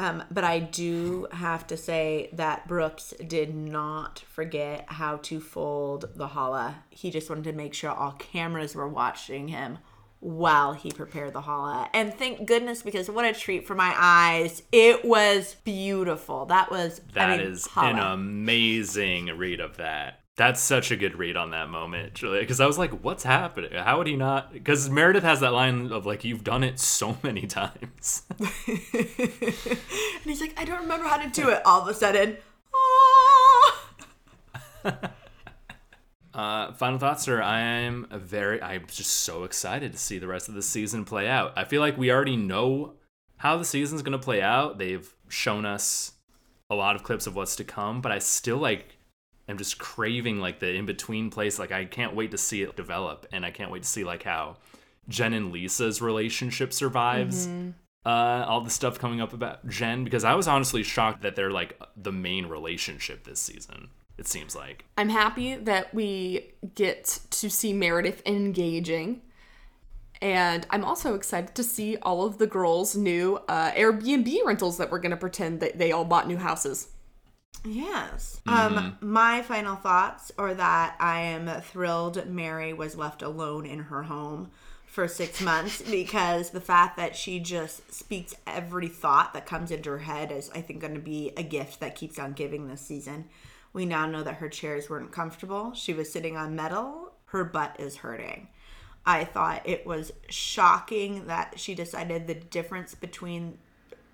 Um, 0.00 0.24
but 0.30 0.44
I 0.44 0.60
do 0.60 1.26
have 1.30 1.66
to 1.66 1.76
say 1.76 2.30
that 2.32 2.66
Brooks 2.66 3.12
did 3.26 3.54
not 3.54 4.20
forget 4.20 4.86
how 4.88 5.18
to 5.18 5.40
fold 5.40 6.06
the 6.14 6.28
challah. 6.28 6.76
He 6.88 7.10
just 7.10 7.28
wanted 7.28 7.44
to 7.44 7.52
make 7.52 7.74
sure 7.74 7.90
all 7.90 8.12
cameras 8.12 8.74
were 8.74 8.88
watching 8.88 9.48
him 9.48 9.76
while 10.20 10.72
he 10.72 10.90
prepared 10.90 11.34
the 11.34 11.42
challah. 11.42 11.90
And 11.92 12.14
thank 12.14 12.46
goodness, 12.46 12.82
because 12.82 13.10
what 13.10 13.26
a 13.26 13.34
treat 13.34 13.66
for 13.66 13.74
my 13.74 13.94
eyes. 13.94 14.62
It 14.72 15.04
was 15.04 15.56
beautiful. 15.64 16.46
That 16.46 16.70
was 16.70 17.02
That 17.12 17.28
I 17.28 17.36
mean, 17.36 17.46
is 17.46 17.68
an 17.76 17.98
amazing 17.98 19.26
read 19.36 19.60
of 19.60 19.76
that. 19.76 20.19
That's 20.36 20.60
such 20.60 20.90
a 20.90 20.96
good 20.96 21.18
read 21.18 21.36
on 21.36 21.50
that 21.50 21.68
moment, 21.68 22.14
Julia. 22.14 22.40
Because 22.40 22.60
I 22.60 22.66
was 22.66 22.78
like, 22.78 22.92
"What's 23.04 23.24
happening? 23.24 23.72
How 23.72 23.98
would 23.98 24.06
he 24.06 24.16
not?" 24.16 24.52
Because 24.52 24.88
Meredith 24.88 25.22
has 25.24 25.40
that 25.40 25.52
line 25.52 25.92
of 25.92 26.06
like, 26.06 26.24
"You've 26.24 26.44
done 26.44 26.64
it 26.64 26.78
so 26.80 27.18
many 27.22 27.46
times." 27.46 28.22
And 30.22 30.30
he's 30.30 30.40
like, 30.40 30.58
I 30.60 30.64
don't 30.66 30.82
remember 30.82 31.06
how 31.06 31.16
to 31.16 31.30
do 31.30 31.48
it. 31.48 31.62
All 31.64 31.80
of 31.80 31.88
a 31.88 31.94
sudden. 31.94 32.36
Uh, 36.32 36.72
final 36.74 36.96
thoughts, 36.96 37.24
sir. 37.24 37.42
I'm 37.42 38.06
very, 38.12 38.62
I'm 38.62 38.86
just 38.86 39.10
so 39.10 39.42
excited 39.42 39.90
to 39.92 39.98
see 39.98 40.18
the 40.18 40.28
rest 40.28 40.48
of 40.48 40.54
the 40.54 40.62
season 40.62 41.04
play 41.04 41.26
out. 41.28 41.52
I 41.56 41.64
feel 41.64 41.80
like 41.80 41.98
we 41.98 42.12
already 42.12 42.36
know 42.36 42.94
how 43.38 43.56
the 43.56 43.64
season's 43.64 44.02
gonna 44.02 44.18
play 44.18 44.40
out. 44.40 44.78
They've 44.78 45.12
shown 45.28 45.66
us 45.66 46.12
a 46.70 46.76
lot 46.76 46.94
of 46.94 47.02
clips 47.02 47.26
of 47.26 47.34
what's 47.34 47.56
to 47.56 47.64
come, 47.64 48.00
but 48.00 48.12
I 48.12 48.20
still 48.20 48.58
like, 48.58 48.96
am 49.50 49.58
just 49.58 49.78
craving 49.78 50.38
like 50.40 50.60
the 50.60 50.74
in 50.74 50.86
between 50.86 51.30
place. 51.30 51.58
Like 51.58 51.72
I 51.72 51.84
can't 51.84 52.14
wait 52.14 52.30
to 52.30 52.38
see 52.38 52.62
it 52.62 52.76
develop, 52.76 53.26
and 53.32 53.44
I 53.44 53.50
can't 53.50 53.70
wait 53.70 53.82
to 53.82 53.88
see 53.88 54.04
like 54.04 54.22
how 54.22 54.56
Jen 55.08 55.32
and 55.32 55.52
Lisa's 55.52 56.00
relationship 56.00 56.72
survives. 56.72 57.48
Uh, 58.06 58.46
all 58.48 58.62
the 58.62 58.70
stuff 58.70 58.98
coming 58.98 59.20
up 59.20 59.34
about 59.34 59.68
Jen 59.68 60.04
because 60.04 60.24
I 60.24 60.34
was 60.34 60.48
honestly 60.48 60.82
shocked 60.82 61.20
that 61.20 61.36
they're 61.36 61.50
like 61.50 61.78
the 61.96 62.12
main 62.12 62.46
relationship 62.46 63.24
this 63.24 63.40
season. 63.40 63.90
It 64.16 64.26
seems 64.26 64.54
like. 64.54 64.84
I'm 64.98 65.08
happy 65.08 65.54
that 65.54 65.94
we 65.94 66.52
get 66.74 67.20
to 67.30 67.50
see 67.50 67.72
Meredith 67.72 68.22
engaging. 68.26 69.22
And 70.22 70.66
I'm 70.68 70.84
also 70.84 71.14
excited 71.14 71.54
to 71.54 71.64
see 71.64 71.96
all 72.02 72.26
of 72.26 72.36
the 72.36 72.46
girls' 72.46 72.94
new 72.94 73.36
uh, 73.48 73.72
Airbnb 73.72 74.44
rentals 74.44 74.76
that 74.76 74.90
we're 74.90 74.98
going 74.98 75.12
to 75.12 75.16
pretend 75.16 75.60
that 75.60 75.78
they 75.78 75.92
all 75.92 76.04
bought 76.04 76.28
new 76.28 76.36
houses. 76.36 76.88
Yes. 77.64 78.40
Um, 78.46 78.96
my 79.00 79.42
final 79.42 79.76
thoughts 79.76 80.32
are 80.38 80.54
that 80.54 80.96
I 80.98 81.20
am 81.20 81.46
thrilled 81.60 82.26
Mary 82.26 82.72
was 82.72 82.96
left 82.96 83.22
alone 83.22 83.66
in 83.66 83.80
her 83.80 84.04
home 84.04 84.50
for 84.86 85.06
six 85.06 85.40
months 85.40 85.82
because 85.90 86.50
the 86.50 86.60
fact 86.60 86.96
that 86.96 87.14
she 87.14 87.38
just 87.38 87.92
speaks 87.92 88.34
every 88.46 88.88
thought 88.88 89.34
that 89.34 89.46
comes 89.46 89.70
into 89.70 89.90
her 89.90 89.98
head 89.98 90.32
is, 90.32 90.50
I 90.54 90.62
think, 90.62 90.80
going 90.80 90.94
to 90.94 91.00
be 91.00 91.32
a 91.36 91.42
gift 91.42 91.80
that 91.80 91.94
keeps 91.94 92.18
on 92.18 92.32
giving 92.32 92.66
this 92.66 92.80
season. 92.80 93.26
We 93.72 93.86
now 93.86 94.06
know 94.06 94.22
that 94.22 94.36
her 94.36 94.48
chairs 94.48 94.90
weren't 94.90 95.12
comfortable. 95.12 95.72
She 95.74 95.92
was 95.92 96.10
sitting 96.10 96.36
on 96.36 96.56
metal. 96.56 97.12
Her 97.26 97.44
butt 97.44 97.76
is 97.78 97.96
hurting. 97.98 98.48
I 99.06 99.24
thought 99.24 99.62
it 99.64 99.86
was 99.86 100.12
shocking 100.28 101.26
that 101.26 101.58
she 101.58 101.74
decided 101.74 102.26
the 102.26 102.34
difference 102.34 102.94
between 102.94 103.58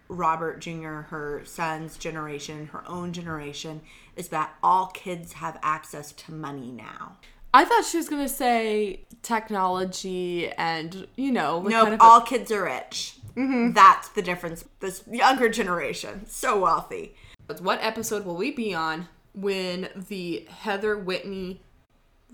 Robert 0.08 0.60
Jr., 0.60 1.02
her 1.08 1.42
son's 1.44 1.96
generation, 1.96 2.66
her 2.68 2.82
own 2.88 3.12
generation, 3.12 3.80
is 4.16 4.28
that 4.28 4.54
all 4.62 4.86
kids 4.88 5.34
have 5.34 5.58
access 5.62 6.12
to 6.12 6.32
money 6.32 6.70
now. 6.70 7.16
I 7.54 7.64
thought 7.64 7.84
she 7.84 7.96
was 7.96 8.08
going 8.08 8.22
to 8.22 8.28
say 8.28 9.00
technology 9.22 10.50
and, 10.50 11.06
you 11.16 11.32
know, 11.32 11.58
like 11.58 11.70
Nope, 11.72 11.82
kind 11.84 11.94
of 11.94 12.00
a- 12.00 12.02
all 12.02 12.20
kids 12.20 12.50
are 12.52 12.64
rich. 12.64 13.14
Mm-hmm. 13.36 13.72
That's 13.72 14.08
the 14.10 14.22
difference. 14.22 14.64
This 14.80 15.04
younger 15.10 15.48
generation, 15.48 16.26
so 16.26 16.60
wealthy. 16.60 17.14
What 17.60 17.78
episode 17.82 18.24
will 18.24 18.36
we 18.36 18.50
be 18.50 18.74
on 18.74 19.08
when 19.34 19.88
the 20.08 20.46
Heather 20.50 20.96
Whitney 20.96 21.60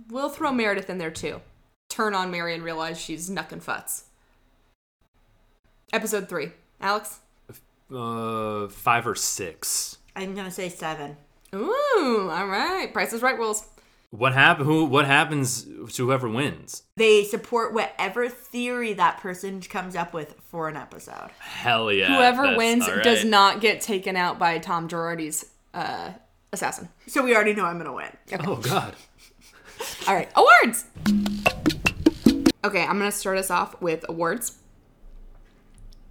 we'll 0.09 0.29
throw 0.29 0.53
Meredith 0.53 0.89
in 0.91 0.99
there 0.99 1.11
too. 1.11 1.41
Turn 1.89 2.15
on 2.15 2.31
Mary 2.31 2.55
and 2.55 2.63
realize 2.63 3.01
she's 3.01 3.29
knuckin' 3.29 3.61
futs. 3.61 4.05
Episode 5.93 6.29
three. 6.29 6.53
Alex? 6.81 7.21
Uh, 7.95 8.69
five 8.69 9.07
or 9.07 9.15
six. 9.15 9.99
I'm 10.17 10.35
gonna 10.35 10.51
say 10.51 10.69
seven. 10.69 11.17
Ooh, 11.55 12.29
all 12.33 12.47
right. 12.47 12.93
Price 12.93 13.13
is 13.13 13.23
right 13.23 13.37
rules. 13.37 13.67
What 14.11 14.35
happen? 14.35 14.67
Who? 14.67 14.85
What 14.85 15.07
happens 15.07 15.65
to 15.65 16.07
whoever 16.07 16.29
wins? 16.29 16.83
They 16.97 17.25
support 17.25 17.73
whatever 17.73 18.29
theory 18.29 18.93
that 18.95 19.19
person 19.19 19.61
comes 19.63 19.97
up 19.97 20.13
with 20.13 20.35
for 20.51 20.69
an 20.69 20.77
episode. 20.77 21.31
Hell 21.39 21.91
yeah! 21.91 22.15
Whoever 22.15 22.43
that's- 22.43 22.59
wins 22.59 22.89
all 22.89 23.01
does 23.03 23.25
not 23.25 23.61
get 23.61 23.81
taken 23.81 24.17
out 24.17 24.39
by 24.39 24.59
Tom 24.59 24.87
Girardi's 24.89 25.47
uh, 25.73 26.11
assassin. 26.53 26.91
So 27.07 27.23
we 27.23 27.35
already 27.35 27.55
know 27.55 27.65
I'm 27.65 27.79
gonna 27.79 27.93
win. 27.93 28.11
Oh 28.47 28.57
god. 28.57 28.95
All 30.07 30.15
right, 30.15 30.31
awards. 30.37 30.85
Okay, 32.65 32.83
I'm 32.85 32.99
gonna 32.99 33.11
start 33.11 33.39
us 33.39 33.51
off 33.51 33.81
with 33.81 34.05
awards. 34.09 34.59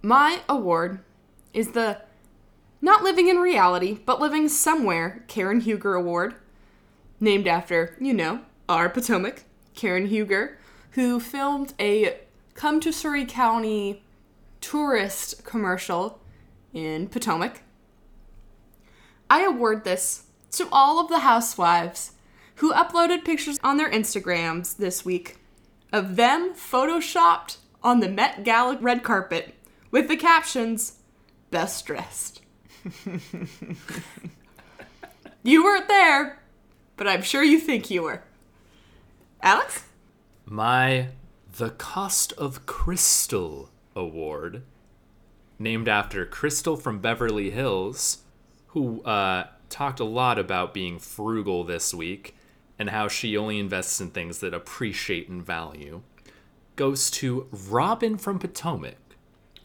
My 0.02 0.40
award 0.48 1.00
is 1.52 1.72
the 1.72 2.02
Not 2.80 3.02
Living 3.02 3.28
in 3.28 3.36
Reality, 3.38 3.98
but 4.04 4.20
Living 4.20 4.48
Somewhere 4.48 5.24
Karen 5.28 5.60
Huger 5.60 5.94
Award, 5.94 6.34
named 7.20 7.46
after, 7.46 7.96
you 8.00 8.12
know, 8.12 8.40
our 8.68 8.88
Potomac, 8.88 9.44
Karen 9.74 10.06
Huger, 10.06 10.58
who 10.92 11.20
filmed 11.20 11.74
a 11.80 12.18
Come 12.54 12.80
to 12.80 12.92
Surry 12.92 13.24
County 13.24 14.02
tourist 14.60 15.44
commercial 15.44 16.20
in 16.72 17.08
Potomac. 17.08 17.62
I 19.28 19.42
award 19.42 19.84
this 19.84 20.24
to 20.52 20.68
all 20.70 21.00
of 21.00 21.08
the 21.08 21.20
housewives 21.20 22.12
who 22.56 22.72
uploaded 22.72 23.24
pictures 23.24 23.58
on 23.64 23.76
their 23.76 23.90
Instagrams 23.90 24.76
this 24.76 25.04
week 25.04 25.36
of 25.92 26.16
them 26.16 26.54
photoshopped 26.54 27.56
on 27.82 28.00
the 28.00 28.08
Met 28.08 28.44
Gala 28.44 28.78
red 28.78 29.02
carpet 29.02 29.54
with 29.90 30.08
the 30.08 30.16
captions 30.16 30.98
best 31.52 31.86
dressed. 31.86 32.42
you 35.44 35.62
weren't 35.62 35.86
there, 35.86 36.42
but 36.96 37.06
I'm 37.06 37.22
sure 37.22 37.44
you 37.44 37.60
think 37.60 37.88
you 37.90 38.02
were. 38.02 38.24
Alex? 39.40 39.84
My 40.44 41.10
The 41.56 41.70
Cost 41.70 42.32
of 42.32 42.66
Crystal 42.66 43.70
Award, 43.94 44.62
named 45.60 45.86
after 45.86 46.26
Crystal 46.26 46.76
from 46.76 46.98
Beverly 46.98 47.50
Hills, 47.50 48.18
who 48.68 49.02
uh, 49.02 49.46
talked 49.68 50.00
a 50.00 50.04
lot 50.04 50.38
about 50.38 50.74
being 50.74 50.98
frugal 50.98 51.62
this 51.62 51.94
week 51.94 52.34
and 52.78 52.90
how 52.90 53.06
she 53.06 53.36
only 53.36 53.58
invests 53.58 54.00
in 54.00 54.10
things 54.10 54.38
that 54.38 54.54
appreciate 54.54 55.28
in 55.28 55.42
value, 55.42 56.02
goes 56.76 57.10
to 57.10 57.46
Robyn 57.52 58.16
from 58.16 58.38
Potomac, 58.38 58.96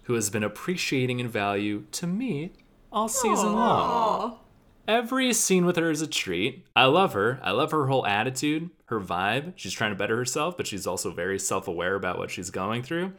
who 0.07 0.13
has 0.13 0.29
been 0.29 0.43
appreciating 0.43 1.19
in 1.19 1.27
value 1.27 1.83
to 1.91 2.07
me 2.07 2.51
all 2.93 3.09
season 3.09 3.51
long. 3.51 4.39
Every 4.87 5.33
scene 5.33 5.65
with 5.65 5.75
her 5.75 5.91
is 5.91 6.01
a 6.01 6.07
treat. 6.07 6.65
I 6.77 6.85
love 6.85 7.11
her. 7.11 7.41
I 7.43 7.51
love 7.51 7.71
her 7.71 7.87
whole 7.87 8.05
attitude, 8.05 8.69
her 8.85 9.01
vibe. 9.01 9.51
She's 9.57 9.73
trying 9.73 9.91
to 9.91 9.97
better 9.97 10.15
herself, 10.15 10.55
but 10.55 10.65
she's 10.65 10.87
also 10.87 11.11
very 11.11 11.37
self 11.37 11.67
aware 11.67 11.95
about 11.95 12.17
what 12.17 12.31
she's 12.31 12.49
going 12.49 12.83
through. 12.83 13.11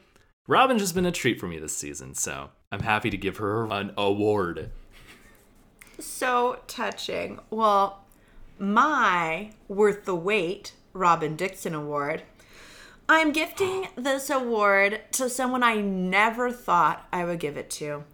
Robyn's 0.46 0.80
just 0.80 0.94
been 0.94 1.04
a 1.04 1.12
treat 1.12 1.38
for 1.38 1.46
me 1.46 1.58
this 1.58 1.76
season, 1.76 2.14
so 2.14 2.48
I'm 2.72 2.80
happy 2.80 3.10
to 3.10 3.18
give 3.18 3.36
her 3.36 3.70
an 3.70 3.92
award. 3.98 4.70
So 5.98 6.60
touching. 6.66 7.38
Well, 7.50 8.06
my 8.58 9.50
Worth 9.68 10.06
the 10.06 10.16
Wait 10.16 10.72
Robyn 10.94 11.36
Dixon 11.36 11.74
Award. 11.74 12.22
I'm 13.10 13.32
gifting 13.32 13.88
this 13.96 14.28
award 14.28 15.00
to 15.12 15.30
someone 15.30 15.62
I 15.62 15.76
never 15.80 16.52
thought 16.52 17.08
I 17.10 17.24
would 17.24 17.40
give 17.40 17.56
it 17.56 17.70
to, 17.70 18.04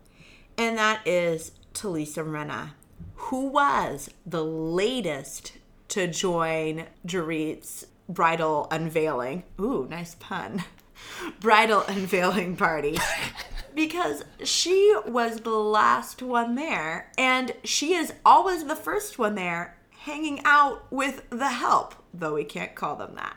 and 0.56 0.78
that 0.78 1.04
is 1.04 1.50
Talisa 1.72 2.24
Rinna, 2.24 2.70
who 3.16 3.48
was 3.48 4.08
the 4.24 4.44
latest 4.44 5.54
to 5.88 6.06
join 6.06 6.86
Dorit's 7.04 7.86
bridal 8.08 8.68
unveiling. 8.70 9.42
Ooh, 9.60 9.88
nice 9.90 10.14
pun. 10.14 10.62
Bridal 11.40 11.82
unveiling 11.88 12.56
party. 12.56 12.96
because 13.74 14.22
she 14.44 14.94
was 15.06 15.40
the 15.40 15.50
last 15.50 16.22
one 16.22 16.54
there, 16.54 17.10
and 17.18 17.50
she 17.64 17.94
is 17.94 18.12
always 18.24 18.64
the 18.64 18.76
first 18.76 19.18
one 19.18 19.34
there, 19.34 19.76
hanging 19.90 20.40
out 20.44 20.86
with 20.92 21.28
the 21.30 21.48
help, 21.48 21.96
though 22.14 22.34
we 22.34 22.44
can't 22.44 22.76
call 22.76 22.94
them 22.94 23.16
that. 23.16 23.36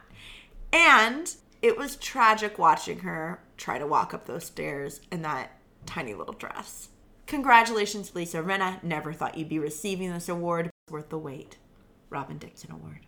And 0.72 1.34
it 1.62 1.78
was 1.78 1.96
tragic 1.96 2.58
watching 2.60 3.00
her 3.00 3.40
try 3.58 3.78
to 3.80 3.88
walk 3.88 4.14
up 4.14 4.26
those 4.26 4.46
stairs 4.46 5.02
in 5.12 5.22
that 5.24 5.52
tiny 5.86 6.14
little 6.14 6.34
dress. 6.34 6.90
Congratulations, 7.26 8.16
Lisa 8.16 8.42
Rinna. 8.42 8.82
Never 8.84 9.12
thought 9.14 9.38
you'd 9.38 9.50
be 9.50 9.60
receiving 9.60 10.14
this 10.14 10.30
award. 10.30 10.70
Worth 10.90 11.10
the 11.10 11.18
wait. 11.18 11.58
Robyn 12.10 12.38
Dixon 12.38 12.72
Award. 12.72 13.00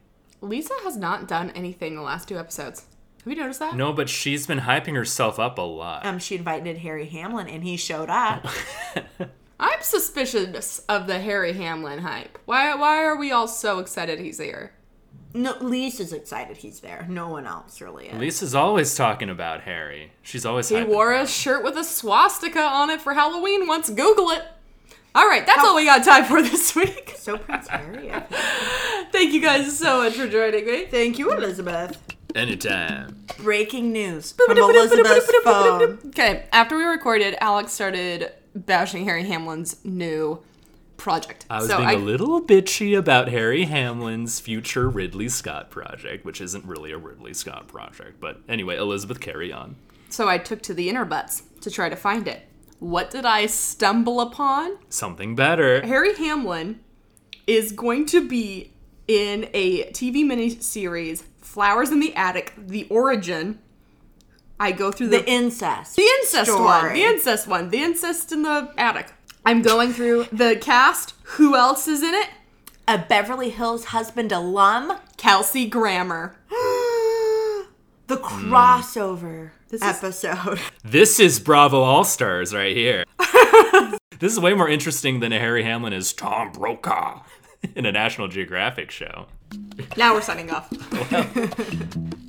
Lisa 0.42 0.74
has 0.84 0.98
not 0.98 1.28
done 1.28 1.52
anything 1.52 1.96
the 1.96 2.02
last 2.02 2.28
two 2.28 2.38
episodes. 2.38 2.86
Have 3.24 3.34
you 3.34 3.40
noticed 3.40 3.60
that? 3.60 3.76
No, 3.76 3.94
but 3.94 4.10
she's 4.10 4.48
been 4.48 4.60
hyping 4.60 4.96
herself 4.96 5.40
up 5.40 5.58
a 5.58 5.62
lot. 5.62 6.06
Um, 6.06 6.20
she 6.20 6.36
invited 6.36 6.78
Harry 6.80 7.06
Hamlin, 7.06 7.48
and 7.48 7.64
he 7.64 7.78
showed 7.78 8.10
up. 8.10 8.46
I'm 9.60 9.82
suspicious 9.82 10.80
of 10.88 11.08
the 11.08 11.20
Harry 11.20 11.54
Hamlin 11.54 12.00
hype. 12.00 12.40
Why 12.46 12.76
why 12.76 13.04
are 13.04 13.18
we 13.18 13.32
all 13.32 13.48
so 13.48 13.80
excited 13.80 14.20
he's 14.20 14.40
here? 14.40 14.72
No, 15.34 15.56
Lisa's 15.62 16.12
excited 16.14 16.58
he's 16.58 16.80
there. 16.80 17.06
No 17.10 17.30
one 17.30 17.46
else 17.46 17.82
really 17.82 18.08
is. 18.08 18.16
Lisa's 18.18 18.56
always 18.56 18.96
talking 18.96 19.30
about 19.30 19.62
Harry. 19.62 20.12
She's 20.22 20.46
always 20.46 20.70
He 20.70 20.84
wore 20.84 21.14
him 21.14 21.24
a 21.26 21.28
shirt 21.28 21.64
with 21.64 21.78
a 21.78 21.84
swastika 21.84 22.62
on 22.62 22.90
it 22.90 23.00
for 23.02 23.14
Halloween 23.14 23.68
once. 23.68 23.90
Google 23.90 24.30
it. 24.32 24.44
All 25.16 25.28
right, 25.28 25.46
that's 25.46 25.60
all 25.64 25.76
we 25.76 25.86
got 25.86 26.04
time 26.04 26.26
for 26.26 26.42
this 26.42 26.76
week. 26.76 27.16
So 27.20 27.38
Prince 27.38 27.68
Harry. 27.68 28.12
Thank 29.12 29.34
you 29.34 29.42
guys 29.42 29.78
so 29.78 29.98
much 30.04 30.14
for 30.14 30.26
joining 30.28 30.66
me. 30.66 30.86
Thank 30.86 31.20
you, 31.20 31.32
Elizabeth. 31.34 32.02
Anytime. 32.34 33.26
Breaking 33.38 33.92
news 33.92 34.32
from 34.32 34.58
Elizabeth's 34.58 35.32
phone. 35.44 36.00
Okay, 36.08 36.46
after 36.52 36.78
we 36.78 36.84
recorded, 36.86 37.36
Alex 37.42 37.72
started 37.74 38.32
bashing 38.56 39.04
Harry 39.06 39.26
Hamlin's 39.26 39.84
new 39.84 40.42
project. 41.00 41.46
I 41.50 41.60
was 41.60 41.70
so 41.70 41.78
being 41.78 41.90
I, 41.90 41.94
a 41.94 41.98
little 41.98 42.42
bitchy 42.42 42.98
about 42.98 43.30
Harry 43.30 43.66
Hamlin's 43.66 44.40
future 44.40 44.88
Ridley 44.90 45.30
Scott 45.30 45.70
project, 45.72 46.24
which 46.26 46.40
isn't 46.42 46.66
really 46.66 46.92
a 46.92 46.98
Ridley 46.98 47.34
Scott 47.34 47.68
project. 47.68 48.20
But 48.20 48.42
anyway, 48.48 48.78
Elizabeth, 48.78 49.20
carry 49.20 49.52
on. 49.52 49.76
so 50.10 50.28
I 50.30 50.38
took 50.38 50.62
to 50.64 50.74
the 50.74 50.90
interbuts 50.90 51.42
to 51.62 51.72
try 51.72 51.90
to 51.90 51.96
find 51.96 52.28
it. 52.28 52.46
What 52.80 53.10
did 53.12 53.26
I 53.26 53.46
stumble 53.48 54.22
upon? 54.22 54.78
Something 54.90 55.36
better. 55.36 55.82
Harry 55.86 56.16
Hamlin 56.16 56.80
is 57.48 57.72
going 57.72 58.06
to 58.08 58.26
be 58.28 58.74
in 59.08 59.50
a 59.54 59.86
TV 59.92 60.24
miniseries, 60.24 61.24
Flowers 61.42 61.90
in 61.92 62.00
the 62.00 62.14
Attic: 62.16 62.54
The 62.58 62.86
Origin. 62.90 63.60
I 64.62 64.72
go 64.74 64.92
through 64.92 65.08
the 65.08 65.20
The 65.20 65.30
incest. 65.30 65.96
the 65.96 66.04
incest 66.20 66.52
one, 66.54 66.94
the 66.94 67.04
incest 67.04 67.48
one, 67.48 67.70
the 67.70 67.82
incest 67.82 68.32
in 68.34 68.44
the 68.44 68.72
attic. 68.78 69.08
I'm 69.46 69.62
going 69.62 69.94
through 69.94 70.26
the 70.32 70.58
cast. 70.60 71.14
Who 71.24 71.56
else 71.56 71.88
is 71.88 72.04
in 72.04 72.14
it? 72.14 72.30
A 72.88 72.98
Beverly 72.98 73.50
Hills 73.50 73.86
husband 73.86 74.32
alum. 74.32 74.98
Kelsey 75.18 75.68
Grammer. 75.68 76.36
the 76.50 78.18
hmm. 78.18 78.54
crossover 78.54 79.52
This 79.70 79.82
is- 79.82 79.88
episode. 79.88 80.60
This 80.84 81.20
is 81.20 81.40
Bravo 81.40 81.82
All 81.82 82.04
Stars 82.04 82.54
right 82.54 82.76
here. 82.76 83.06
this 84.20 84.34
is 84.34 84.40
way 84.40 84.54
more 84.54 84.68
interesting 84.68 85.20
than 85.20 85.32
a 85.32 85.40
Harry 85.40 85.64
Hamlin 85.64 85.94
is 85.94 86.14
Tom 86.14 86.52
Brokaw 86.52 87.22
in 87.76 87.86
a 87.86 87.92
National 87.92 88.28
Geographic 88.28 88.90
show. 88.92 89.28
Now 89.98 90.14
we're 90.14 90.22
signing 90.22 90.50
off. 90.52 90.68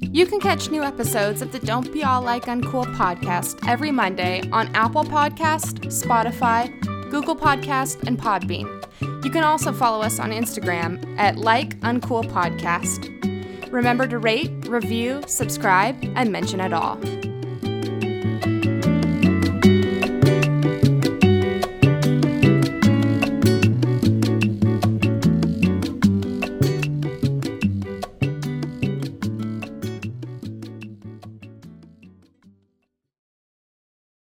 You 0.00 0.26
can 0.26 0.40
catch 0.40 0.70
new 0.70 0.82
episodes 0.82 1.40
of 1.40 1.52
the 1.52 1.58
Don't 1.60 1.92
Be 1.92 2.02
All 2.02 2.20
Like 2.22 2.44
Uncool 2.46 2.84
podcast 2.96 3.66
every 3.68 3.90
Monday 3.92 4.42
on 4.50 4.74
Apple 4.74 5.04
Podcast, 5.04 5.84
Spotify, 5.86 6.68
Google 7.10 7.36
Podcast, 7.36 8.06
and 8.06 8.18
Podbean. 8.18 8.84
You 9.24 9.30
can 9.30 9.44
also 9.44 9.72
follow 9.72 10.02
us 10.02 10.18
on 10.18 10.30
Instagram 10.30 11.18
at 11.18 11.36
Like 11.36 11.78
Uncool 11.80 12.24
Podcast. 12.30 13.16
Remember 13.70 14.06
to 14.06 14.18
rate, 14.18 14.50
review, 14.66 15.22
subscribe, 15.26 15.96
and 16.16 16.32
mention 16.32 16.60
it 16.60 16.72
all. 16.72 16.98